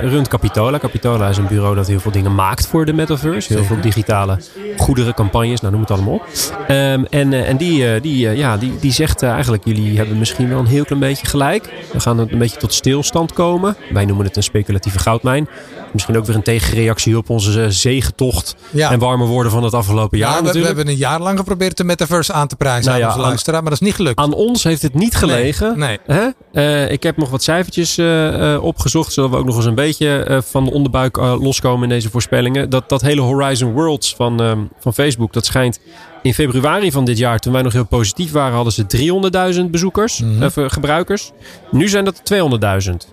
[0.00, 0.78] Runt Capitola.
[0.78, 3.52] Capitola is een bureau dat heel veel dingen maakt voor de metaverse.
[3.52, 4.38] Heel veel digitale
[4.76, 6.26] goederen, campagnes, nou noem het allemaal op.
[6.68, 10.66] Ehm, en en die, die, ja, die, die zegt eigenlijk, jullie hebben misschien wel een
[10.66, 11.72] heel klein beetje gelijk.
[11.92, 13.76] We gaan een beetje tot stilstand komen.
[13.92, 15.48] Wij noemen het een speculatieve goudmijn.
[15.92, 18.90] Misschien ook weer een tegenreactie op onze eh, zegentocht Ja.
[18.90, 21.84] en warme woorden van het afgelopen jaar Ja, we, hebben een jaar lang geprobeerd de
[21.84, 24.18] metaverse aan te prijzen Nou aan ja, onze aan- luisteraar, maar dat is niet gelukt.
[24.18, 25.78] Aan ons heeft het niet gelegen.
[25.78, 26.28] Nee, Hè?
[26.52, 30.42] Eh, ik heb nog wat cijfertjes eh, opgezocht, zodat we ook nog eens een beetje
[30.46, 32.70] van de onderbuik loskomen in deze voorspellingen.
[32.70, 35.80] Dat, dat hele Horizon Worlds van, van Facebook, dat schijnt
[36.22, 40.20] in februari van dit jaar, toen wij nog heel positief waren, hadden ze 300.000 bezoekers,
[40.20, 40.42] Mhm.
[40.42, 41.30] eh, gebruikers.
[41.70, 43.08] Nu zijn dat 200.000.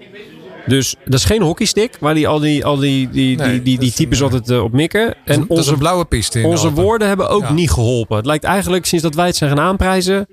[0.65, 3.79] Dus dat is geen hockeystick, waar die, al die, al die, die, Nee, die, die,
[3.79, 5.15] die types een, eh, altijd eh, op mikken.
[5.25, 6.39] En is onze een blauwe piste.
[6.39, 6.83] In onze Alpen.
[6.83, 7.51] woorden hebben ook Ja.
[7.53, 8.17] niet geholpen.
[8.17, 10.27] Het lijkt eigenlijk sinds dat wij het zijn gaan aanprijzen.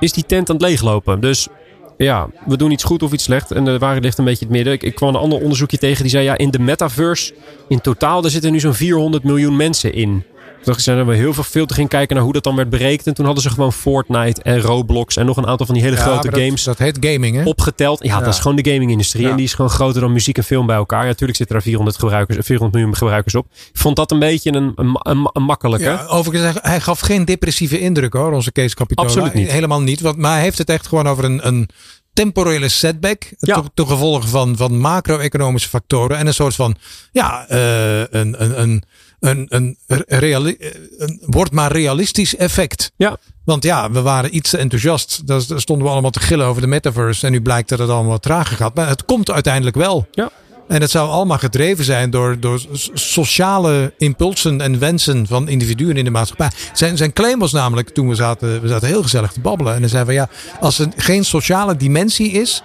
[0.00, 1.20] is die tent aan het leeglopen.
[1.20, 1.48] Dus
[1.96, 3.50] ja, we doen iets goed of iets slecht.
[3.50, 4.72] En de waarheid ligt een beetje in het midden.
[4.74, 6.24] Ik, ik kwam een ander onderzoekje tegen die zei...
[6.24, 7.34] ja, in de metaverse
[7.68, 8.20] in totaal...
[8.22, 10.24] daar zitten nu zo'n 400 miljoen mensen in.
[10.72, 13.06] Toen zijn we heel veel, veel te gaan kijken naar hoe dat dan werd berekend.
[13.06, 15.16] En toen hadden ze gewoon Fortnite en Roblox...
[15.16, 17.44] en nog een aantal van die hele Ja, grote dat- games Dat heet gaming, hè?
[17.44, 18.02] opgeteld.
[18.04, 18.24] Ja, Ja.
[18.24, 19.22] dat is gewoon de gaming-industrie.
[19.24, 19.30] Ja.
[19.30, 21.00] En die is gewoon groter dan muziek en film bij elkaar.
[21.02, 23.46] Ja, natuurlijk zitten er 400, gebruikers, 400 miljoen gebruikers op.
[23.52, 25.84] Ik vond dat een beetje een, een, een, een makkelijke.
[25.84, 29.08] Ja, overigens, hij- gaf geen depressieve indruk hoor, onze Kees Capitola.
[29.08, 29.50] Absoluut niet.
[29.50, 30.00] Helemaal niet.
[30.00, 31.68] Want, maar hij heeft het echt gewoon over een, een
[32.12, 33.22] temporele setback.
[33.38, 36.16] Ten, ten gevolge van, van macro-economische factoren.
[36.16, 36.76] En een soort van,
[37.12, 38.82] ja, eh, een, een, een,
[39.20, 40.56] een, een, reali-
[40.98, 42.92] een wordt maar realistisch effect.
[42.96, 43.16] Ja.
[43.44, 45.26] Want ja, we waren iets te enthousiast.
[45.26, 47.26] Daar stonden we allemaal te gillen over de metaverse.
[47.26, 48.74] En nu blijkt dat het allemaal wat trager gaat.
[48.74, 50.06] Maar het komt uiteindelijk wel.
[50.10, 50.30] Ja.
[50.68, 52.60] En het zou allemaal gedreven zijn door, door
[52.92, 56.50] sociale impulsen en wensen van individuen in de maatschappij.
[56.72, 59.74] Zijn, zijn claim was namelijk, toen we zaten, we zaten heel gezellig te babbelen.
[59.74, 60.28] En hij zei van ja,
[60.60, 62.62] als er geen sociale dimensie is,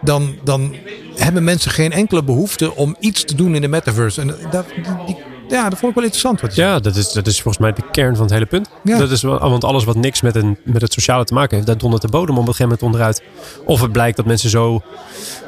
[0.00, 0.74] dan, dan
[1.16, 4.20] hebben mensen geen enkele behoefte om iets te doen in de metaverse.
[4.20, 4.66] En dat,
[5.06, 5.16] die,
[5.52, 6.40] ja, dat vond ik wel interessant.
[6.40, 8.68] Wat Ja, dat is, dat is volgens mij de kern van het hele punt.
[8.84, 8.98] Ja.
[8.98, 11.80] Dat is, want alles wat niks met, een, met het sociale te maken heeft, dat
[11.80, 13.22] dondert de bodem op een gegeven moment onderuit.
[13.64, 14.82] Of het blijkt dat mensen zo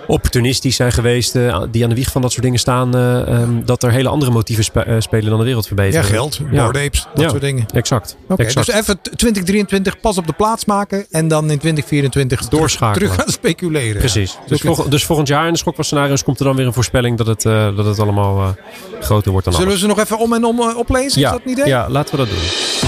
[0.07, 3.65] opportunistisch zijn geweest, eh, die aan de wieg van dat soort dingen staan, eh, ehm,
[3.65, 6.03] dat er hele andere motieven spe- eh, spelen dan de wereld verbeteren.
[6.07, 7.67] Ja, geld, apes, dat Ja, soort dingen.
[7.75, 8.17] Exact.
[8.29, 13.09] Oké, dus even 2023 pas op de plaats maken en dan in 2024 terug- Doorschakelen.
[13.09, 13.99] terug gaan speculeren.
[13.99, 14.33] Precies.
[14.33, 14.39] Ja.
[14.47, 16.73] Dus, volg- dus volgend jaar in de schok van scenario's komt er dan weer een
[16.73, 17.43] voorspelling dat het,
[17.77, 18.55] dat het allemaal
[19.01, 19.81] groter wordt dan Zullen we alles.
[19.81, 21.21] ze nog even om en om oplezen?
[21.21, 21.67] ja, Is dat een idee?
[21.67, 22.84] ja, laten we dat doen.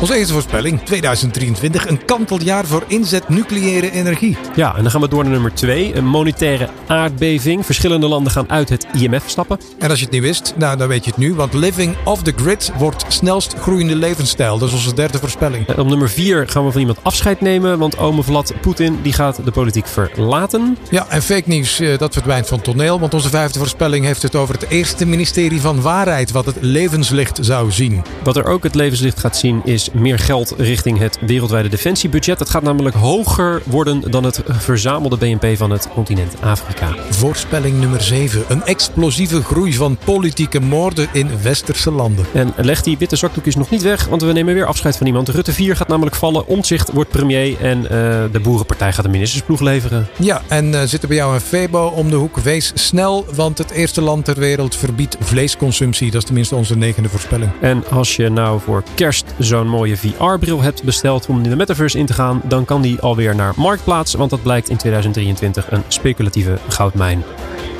[0.00, 4.36] Onze eerste voorspelling, 2023, een kanteljaar voor inzet nucleaire energie.
[4.54, 5.94] Ja, en dan gaan we door naar nummer twee.
[5.94, 7.66] Een monetaire aardbeving.
[7.66, 9.58] Verschillende landen gaan uit het IMF stappen.
[9.78, 11.34] En als je het niet wist, nou dan weet je het nu.
[11.34, 14.58] Want living off the grid wordt snelst groeiende levensstijl.
[14.58, 15.66] Dat is onze derde voorspelling.
[15.66, 17.78] En op nummer vier gaan we van iemand afscheid nemen.
[17.78, 20.76] Want ome Vlad Poetin die gaat de politiek verlaten.
[20.90, 23.00] Ja, en fake nieuws, eh, dat verdwijnt van toneel.
[23.00, 26.30] Want onze vijfde voorspelling heeft het over het eerste ministerie van Waarheid...
[26.30, 28.02] wat het levenslicht zou zien.
[28.22, 32.38] Wat er ook het levenslicht gaat zien is meer geld richting het wereldwijde defensiebudget.
[32.38, 36.94] Het gaat namelijk hoger worden dan het verzamelde BNP van het continent Afrika.
[37.10, 38.44] Voorspelling nummer 7.
[38.48, 42.26] Een explosieve groei van politieke moorden in westerse landen.
[42.32, 45.28] En leg die witte zakdoekjes nog niet weg, want we nemen weer afscheid van iemand.
[45.28, 47.90] Rutte 4 gaat namelijk vallen, Omtzigt wordt premier en eh,
[48.32, 50.08] de Boerenpartij gaat de ministersploeg leveren.
[50.16, 52.36] Ja, en eh, zit er bij jou een Febo om de hoek?
[52.36, 56.10] Wees snel, want het eerste land ter wereld verbiedt vleesconsumptie.
[56.10, 57.50] Dat is tenminste onze negende voorspelling.
[57.60, 61.98] En als je nou voor kerst zo'n mooie VR-bril hebt besteld om in de metaverse
[61.98, 65.82] in te gaan, dan kan die alweer naar Marktplaats, want dat blijkt in 2023 een
[65.88, 67.22] speculatieve goudmijn.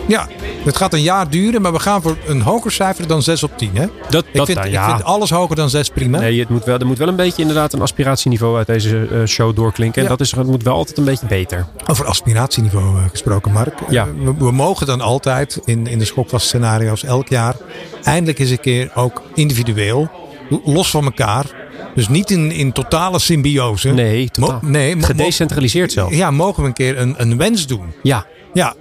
[0.08, 0.28] Ja,
[0.64, 3.58] het gaat een jaar duren, maar we gaan voor een hoger cijfer dan 6 op
[3.58, 3.70] 10.
[3.74, 3.86] Hè?
[4.10, 4.88] Dat, ik, dat, vind, nou ik ja.
[4.88, 6.18] vind alles hoger dan 6 prima.
[6.18, 9.24] Nee, het moet wel, er moet wel een beetje inderdaad een aspiratieniveau uit deze eh,
[9.24, 9.96] show doorklinken.
[9.96, 10.08] En Ja.
[10.08, 11.66] dat is, het moet wel altijd een beetje beter.
[11.86, 13.78] Over aspiratieniveau eh, gesproken, Mark.
[13.88, 14.02] Ja.
[14.02, 17.54] Eh, we, we mogen dan altijd in, in de schokvast scenario's elk jaar
[18.02, 20.10] eindelijk eens een keer ook individueel,
[20.64, 21.46] los van elkaar.
[21.94, 23.88] Dus niet in, in totale symbiose.
[23.88, 24.60] Nee, totaal.
[24.62, 26.14] Nee Gedecentraliseerd zelf.
[26.14, 27.92] Ja, mogen we een keer een, een wens doen?
[28.02, 28.26] Ja.
[28.52, 28.74] Ja.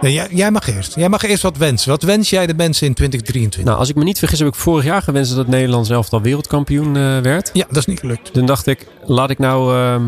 [0.00, 0.94] Nee, jij, jij mag eerst.
[0.94, 1.90] Jij mag eerst wat wensen.
[1.90, 3.64] Wat wens jij de mensen in 2023?
[3.64, 6.22] Nou, als ik me niet vergis, heb ik vorig jaar gewenst dat Nederland zelf al
[6.22, 7.50] wereldkampioen eh, werd.
[7.52, 8.32] Ja, dat is niet gelukt.
[8.32, 10.02] Toen dacht ik, laat ik nou, ehm,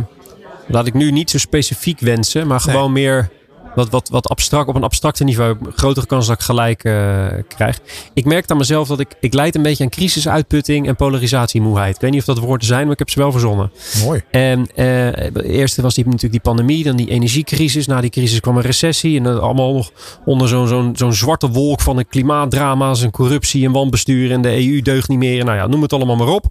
[0.68, 3.30] laat ik nu niet zo specifiek wensen, maar gewoon meer
[3.76, 5.56] wat, wat, wat abstract, op een abstracte niveau.
[5.74, 7.80] Grotere kans dat ik gelijk eh, krijg.
[8.14, 11.94] Ik merk aan mezelf dat ik, ik leid een beetje aan crisisuitputting en polarisatiemoeheid.
[11.94, 13.70] Ik weet niet of dat woorden zijn, maar ik heb ze wel verzonnen.
[14.04, 14.22] Mooi.
[14.30, 17.86] En eh eerst was die, natuurlijk die pandemie, dan die energiecrisis.
[17.86, 19.16] Na die crisis kwam een recessie.
[19.16, 19.90] En dat allemaal nog
[20.24, 24.32] onder zo'n zo'n zo'n zwarte wolk van een klimaatdrama's en corruptie en wanbestuur.
[24.32, 25.44] En de EU deugt niet meer.
[25.44, 26.46] Nou ja, noem het allemaal maar op.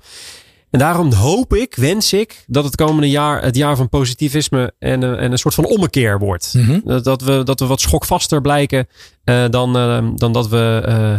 [0.75, 5.03] En daarom hoop ik, wens ik, dat het komende jaar het jaar van positivisme en,
[5.03, 6.53] eh, en een soort van ommekeer wordt.
[6.53, 6.79] Mhm.
[6.83, 8.87] Dat, dat, we, dat we wat schokvaster blijken
[9.23, 10.57] eh, dan, eh, dan dat we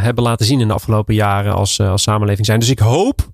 [0.00, 2.60] hebben laten zien in de afgelopen jaren als, als samenleving zijn.
[2.60, 3.32] Dus ik hoop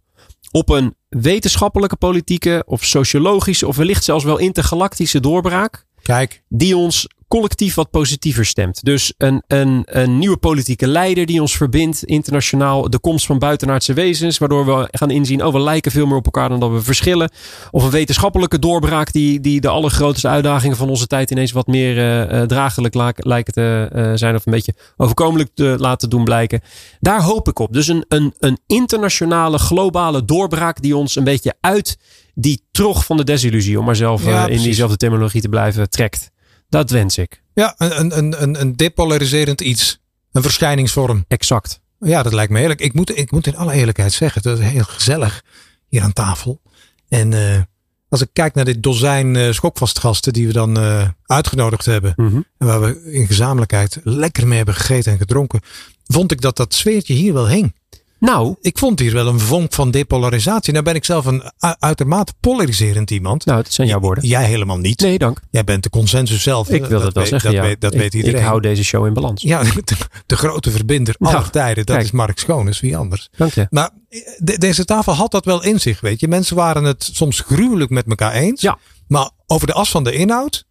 [0.51, 5.85] op een wetenschappelijke, politieke of sociologische of wellicht zelfs wel intergalactische doorbraak.
[6.03, 6.43] Kijk.
[6.49, 8.85] Die ons collectief wat positiever stemt.
[8.85, 12.91] Dus een, een, een nieuwe politieke leider die ons verbindt internationaal.
[12.91, 16.25] De komst van buitenaardse wezens, waardoor we gaan inzien, oh we lijken veel meer op
[16.25, 17.31] elkaar dan dat we verschillen.
[17.71, 21.99] Of een wetenschappelijke doorbraak die, die de allergrootste uitdagingen van onze tijd ineens wat meer
[22.29, 24.35] eh, draaglijk lijken te eh, zijn.
[24.35, 26.61] Of een beetje overkomelijk te laten doen blijken.
[27.01, 27.73] Daar hoop ik op.
[27.73, 31.99] Dus een, een, een internationale, globale doorbraak die ons een beetje uit
[32.35, 36.32] die trog van de desillusie, om maar zelf Ja, in diezelfde terminologie te blijven, trekt.
[36.73, 37.43] Dat wens ik.
[37.55, 40.01] Ja, een, een, een, een depolariserend iets.
[40.33, 41.25] Een verschijningsvorm.
[41.29, 41.81] Exact.
[41.99, 42.81] Ja, dat lijkt me eerlijk.
[42.81, 45.45] Ik moet, ik moet in alle eerlijkheid zeggen, dat is heel gezellig
[45.89, 46.61] hier aan tafel.
[47.09, 47.61] En eh,
[48.09, 52.13] als ik kijk naar dit dozijn uh, schokvastgasten die we dan uh, uitgenodigd hebben.
[52.17, 52.41] Mhm.
[52.59, 55.61] En waar we in gezamenlijkheid lekker mee hebben gegeten en gedronken.
[56.05, 57.75] Vond ik dat dat sfeertje hier wel hing.
[58.23, 60.73] Nou, ik vond hier wel een vonk van depolarisatie.
[60.73, 61.43] Nou ben ik zelf een
[61.79, 63.45] uitermate polariserend iemand.
[63.45, 64.25] Nou, dat zijn jouw woorden.
[64.25, 65.01] Jij helemaal niet.
[65.01, 65.41] Nee, dank.
[65.51, 66.69] Jij bent de consensus zelf.
[66.69, 67.67] Ik wil dat, wel zeggen, dat ja.
[67.67, 68.41] Weet, dat ik, weet iedereen.
[68.41, 69.43] Ik hou deze show in balans.
[69.43, 69.97] Ja, de,
[70.27, 71.87] de grote verbinder Nou, aller tijden.
[71.87, 72.07] Dat kijk.
[72.07, 73.29] is Mark Schoones, wie anders.
[73.37, 73.67] Dank je.
[73.71, 73.91] Maar
[74.39, 76.29] de- deze tafel had dat wel in zich, weet je.
[76.29, 78.61] Mensen waren het soms gruwelijk met elkaar eens.
[78.61, 78.79] Ja.
[79.09, 80.65] Maar over de as van de inhoud,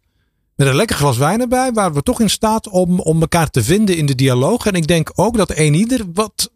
[0.56, 3.62] met een lekker glas wijn erbij, waren we toch in staat om, om elkaar te
[3.64, 4.66] vinden in de dialoog.
[4.66, 6.50] En ik denk ook dat een ieder wat,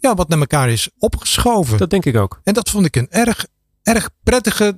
[0.00, 1.78] ja, wat naar elkaar is opgeschoven.
[1.78, 2.40] Dat denk ik ook.
[2.44, 3.46] En dat vond ik een erg,
[3.82, 4.76] erg prettige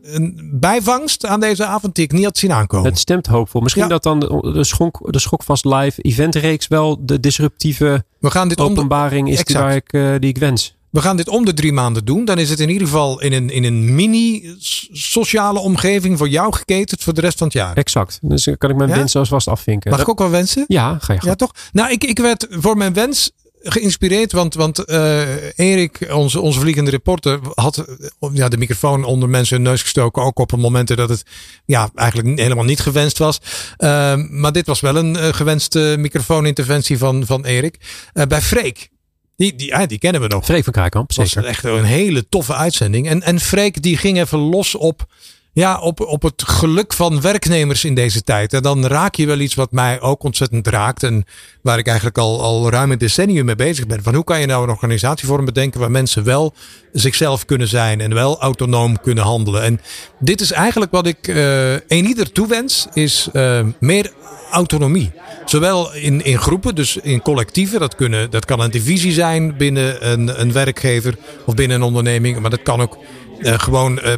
[0.52, 2.90] bijvangst aan deze avond die ik niet had zien aankomen.
[2.90, 3.60] Het stemt hoopvol.
[3.60, 3.88] Misschien Ja.
[3.88, 8.62] dat dan de, schonk, de Schokvast Live eventreeks wel de disruptieve we gaan dit de,
[8.62, 10.76] openbaring is die, waar ik, eh, die ik wens.
[10.90, 12.24] We gaan dit om de drie maanden doen.
[12.24, 17.02] Dan is het in ieder geval in een, in een mini-sociale omgeving voor jou geketend
[17.02, 17.76] voor de rest van het jaar.
[17.76, 18.18] Exact.
[18.22, 18.96] Dus kan ik mijn Ja?
[18.96, 19.90] wens alvast afvinken.
[19.90, 20.64] Mag ik ook wel wensen?
[20.66, 21.22] Ja, ga je gang.
[21.30, 21.50] Ja, toch?
[21.72, 23.30] Nou, ik, ik werd voor mijn wens
[23.62, 29.28] geïnspireerd, want, want eh, Erik, onze, onze vliegende reporter, had eh, ja, de microfoon onder
[29.28, 30.22] mensen hun neus gestoken.
[30.22, 31.22] Ook op momenten dat het
[31.64, 33.40] ja, eigenlijk helemaal niet gewenst was.
[33.76, 37.76] Eh, maar dit was wel een eh, gewenste microfooninterventie van, van Erik.
[38.12, 38.90] Eh, bij Freek.
[39.36, 40.44] Die, die, ah, die kennen we nog.
[40.44, 41.48] Freek van was zeker.
[41.48, 43.08] echt een hele toffe uitzending.
[43.08, 45.06] En, en Freek die ging even los op,
[45.54, 48.52] ja, op, op het geluk van werknemers in deze tijd.
[48.52, 51.02] En dan raak je wel iets wat mij ook ontzettend raakt.
[51.02, 51.24] En
[51.62, 54.02] waar ik eigenlijk al, al ruim een decennium mee bezig ben.
[54.02, 56.54] Van hoe kan je nou een organisatievorm bedenken waar mensen wel
[56.92, 58.00] zichzelf kunnen zijn.
[58.00, 59.62] En wel autonoom kunnen handelen.
[59.62, 59.80] En
[60.18, 62.86] dit is eigenlijk wat ik eh een ieder toewens.
[62.92, 64.12] Is eh, meer
[64.50, 65.10] autonomie.
[65.44, 67.80] Zowel in, in groepen, dus in collectieven.
[67.80, 72.40] Dat, kunnen, dat kan een divisie zijn binnen een, een werkgever of binnen een onderneming.
[72.40, 72.98] Maar dat kan ook
[73.42, 74.12] gewoon eh,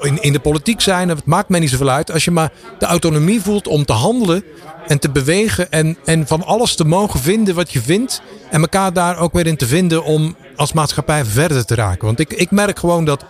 [0.00, 1.08] in, in de politiek zijn.
[1.08, 2.10] Het maakt mij niet zoveel uit.
[2.12, 4.44] Als je maar de autonomie voelt om te handelen
[4.86, 5.70] en te bewegen.
[5.72, 8.22] En, en van alles te mogen vinden wat je vindt.
[8.50, 12.06] En elkaar daar ook weer in te vinden om als maatschappij verder te raken.
[12.06, 13.24] Want ik, ik merk gewoon dat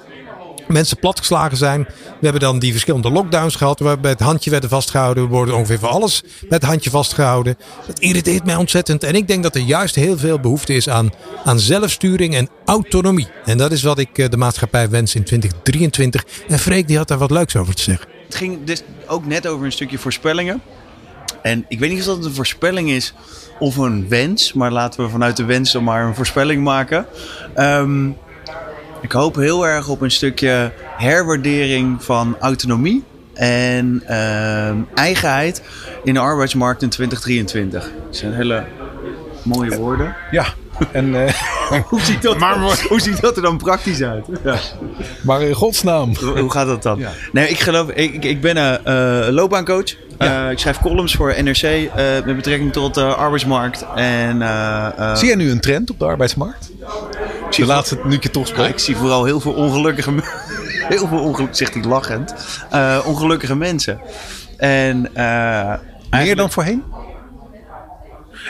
[0.69, 1.83] mensen platgeslagen zijn.
[1.83, 3.81] We hebben dan die verschillende lockdowns gehad.
[3.81, 5.25] Waar we bij het handje werden vastgehouden.
[5.25, 7.57] We worden ongeveer voor alles met het handje vastgehouden.
[7.87, 9.05] Dat irriteert mij ontzettend.
[9.05, 11.11] En ik denk dat er juist heel veel behoefte is aan,
[11.45, 13.29] aan zelfsturing en autonomie.
[13.45, 16.25] En dat is wat ik eh, de maatschappij wens in 2023.
[16.49, 18.09] En Freek die had daar wat leuks over te zeggen.
[18.25, 20.63] Het ging dus ook net over een stukje voorspellingen.
[21.43, 23.15] En ik weet niet of dat een voorspelling is
[23.59, 24.53] of een wens.
[24.53, 27.07] Maar laten we vanuit de wens dan maar een voorspelling maken.
[27.55, 28.11] Ehm,
[29.03, 35.63] ik hoop heel erg op een stukje herwaardering van autonomie en ehm, eigenheid
[36.05, 37.83] in de arbeidsmarkt in 2023.
[38.07, 38.65] Dat zijn hele
[39.45, 40.17] mooie woorden.
[40.31, 40.47] Ja,
[40.93, 41.33] en, eh,
[41.89, 42.37] hoe, ziet dat,
[42.89, 44.27] hoe ziet dat er dan praktisch uit?
[44.45, 44.57] Ja.
[45.23, 46.13] maar in godsnaam.
[46.21, 47.03] Hoe, hoe gaat dat dan?
[47.33, 49.95] Nee, ik geloof, ik, ik ben een eh, loopbaancoach.
[50.19, 51.89] Eh, ik schrijf columns voor NRC eh,
[52.25, 53.85] met betrekking tot de arbeidsmarkt.
[53.95, 56.71] En, eh, eh, Zie jij nu een trend op de arbeidsmarkt?
[57.57, 58.69] De laatste nu ik je toch ja, spreek.
[58.69, 60.13] ik zie vooral heel veel ongelukkige
[60.89, 62.35] Heel veel ongelukkige, zegt hij lachend.
[62.71, 64.01] eh, ongelukkige mensen.
[64.57, 65.73] En, eh,
[66.11, 66.83] Meer dan voorheen?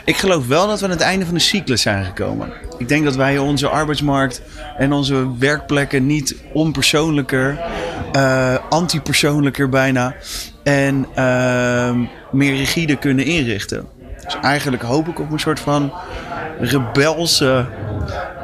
[0.04, 2.52] Ik geloof wel dat we aan het einde van de cyclus zijn gekomen.
[2.78, 4.42] Ik denk dat wij onze arbeidsmarkt
[4.76, 7.58] en onze werkplekken niet onpersoonlijker,
[8.12, 10.14] eh antipersoonlijker bijna
[10.62, 13.86] en ehm, meer rigide kunnen inrichten.
[14.24, 15.92] Dus eigenlijk hoop ik op een soort van
[16.60, 17.66] rebelse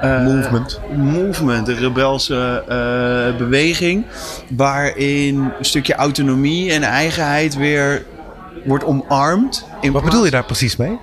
[0.01, 0.81] eh, Movement.
[0.97, 4.05] movement, een rebelse eh, beweging,
[4.49, 8.05] waarin een stukje autonomie en eigenheid weer
[8.65, 9.65] wordt omarmd.
[9.93, 10.99] Wat bedoel je daar precies mee?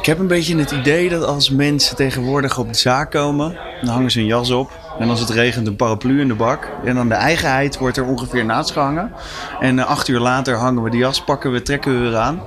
[0.00, 3.90] Ik heb een beetje het idee dat als mensen tegenwoordig op de zaak komen, dan
[3.94, 4.70] hangen ze een jas op.
[4.98, 6.68] En als het regent een paraplu in de bak.
[6.84, 9.12] En dan de eigenheid wordt er ongeveer naast gehangen.
[9.60, 12.42] En eh, acht uur later hangen we de jas, pakken we, trekken we weer aan.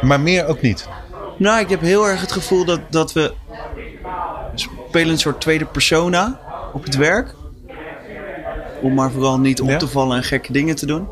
[0.00, 0.88] Maar meer ook niet.
[1.36, 3.34] Nou, ik heb heel erg het gevoel dat, dat we
[4.54, 6.40] spelen een soort tweede persona
[6.72, 7.34] op het werk.
[8.82, 9.76] Om maar vooral niet op Ja.
[9.76, 11.08] te vallen en gekke dingen te doen.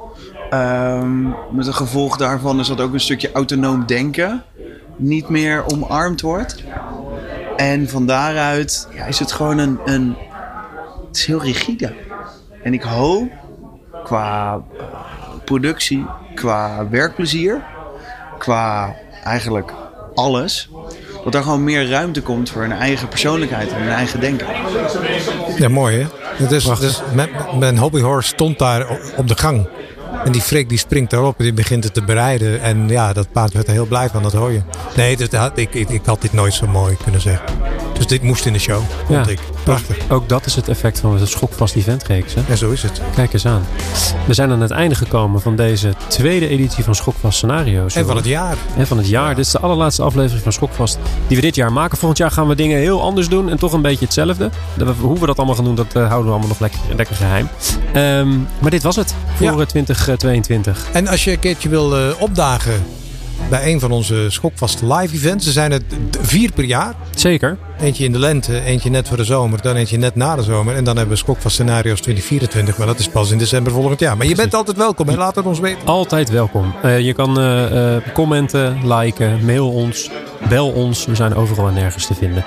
[0.50, 4.44] Ehm, met een gevolg daarvan is dat ook een stukje autonoom denken
[4.98, 6.64] niet meer omarmd wordt.
[7.56, 10.16] En van daaruit ja, is het gewoon een, een.
[11.06, 11.94] Het is heel rigide.
[12.62, 13.30] En ik hoop
[14.04, 14.84] qua eh,
[15.44, 17.62] productie, qua werkplezier,
[18.38, 18.94] qua
[19.24, 19.72] eigenlijk
[20.14, 20.70] alles.
[21.24, 24.46] Dat er gewoon meer ruimte komt voor een eigen persoonlijkheid en een eigen denken.
[25.56, 26.06] Ja, mooi hè.
[26.44, 28.86] Het is, dus mijn, mijn hobbyhorse stond daar
[29.16, 29.68] op de gang.
[30.24, 32.60] En die Freek die springt daarop en die begint het te bereiden.
[32.60, 34.60] En ja, dat paard werd er heel blij van, dat hoor je.
[34.96, 37.46] Nee, dat had, ik, ik, ik had dit nooit zo mooi kunnen zeggen.
[37.92, 39.32] Dus dit moest in de show, vond Ja.
[39.32, 39.38] ik.
[39.68, 40.10] Prachtig.
[40.10, 42.34] Ook dat is het effect van de Schokvast Eventreeks.
[42.34, 42.40] Hè?
[42.48, 43.00] En zo is het.
[43.14, 43.66] Kijk eens aan.
[44.26, 47.94] We zijn aan het einde gekomen van deze tweede editie van Schokvast Scenario's.
[47.94, 48.56] En van het jaar.
[48.76, 49.34] En van het jaar.
[49.34, 51.98] Dit is de allerlaatste aflevering van Schokvast die we dit jaar maken.
[51.98, 54.50] Volgend jaar gaan we dingen heel anders doen en toch een beetje hetzelfde.
[55.00, 57.48] Hoe we dat allemaal gaan doen, dat eh, houden we allemaal nog lekker, lekker geheim.
[57.92, 60.88] Ehm, maar dit was het voor eh, 2022.
[60.92, 62.84] En als je een keertje wil eh, opdagen
[63.50, 65.46] bij een van onze schokvaste live events.
[65.46, 65.80] Er zijn er
[66.20, 66.94] vier per jaar.
[67.14, 67.58] Zeker.
[67.80, 70.74] Eentje in de lente, eentje net voor de zomer, dan eentje net na de zomer.
[70.74, 72.78] En dan hebben we schokvast scenario's 2024.
[72.78, 74.16] Maar dat is pas in december volgend jaar.
[74.16, 75.78] Maar je bent altijd welkom en laat het ons weten.
[75.84, 76.74] Altijd welkom.
[76.82, 80.10] Eh, je kan eh, eh, commenten, liken, mail ons,
[80.48, 81.04] bel ons.
[81.06, 82.44] We zijn overal en nergens te vinden.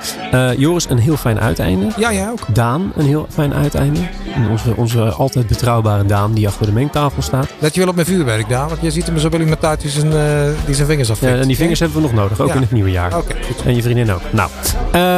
[0.59, 1.87] Joris, een heel fijn uiteinde.
[1.97, 2.39] Ja, jij ook.
[2.53, 3.99] Daan, een heel fijn uiteinde.
[4.35, 7.47] En Onze, onze altijd betrouwbare Daan die achter de mengtafel staat.
[7.59, 8.67] Let je wel op mijn vuurwerk, Daan?
[8.67, 11.39] Want je ziet hem zo wel die zijn, eh, die zijn vingers Ja, afvikt.
[11.39, 12.53] en die vingers hebben we nog nodig, ook Ja.
[12.53, 13.17] in het nieuwe jaar.
[13.17, 13.33] Oké,
[13.65, 14.21] En je vriendin ook.
[14.31, 14.49] Nou,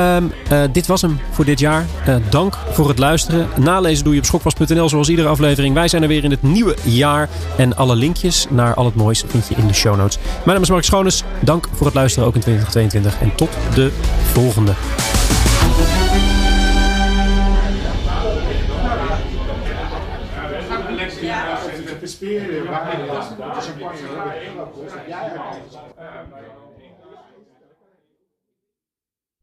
[0.04, 1.86] ehm, eh, dit was hem voor dit jaar.
[2.06, 3.48] Eh, dank voor het luisteren.
[3.56, 5.74] Nalezen doe je op schokvast.nl zoals iedere aflevering.
[5.74, 7.30] Wij zijn er weer in het nieuwe jaar.
[7.58, 10.18] En alle linkjes naar al het moois vind je in de show notes.
[10.18, 11.24] Mijn naam is Mark Schoones.
[11.40, 13.22] Dank voor het luisteren ook in 2022.
[13.22, 13.92] En tot de
[14.32, 14.74] volgende.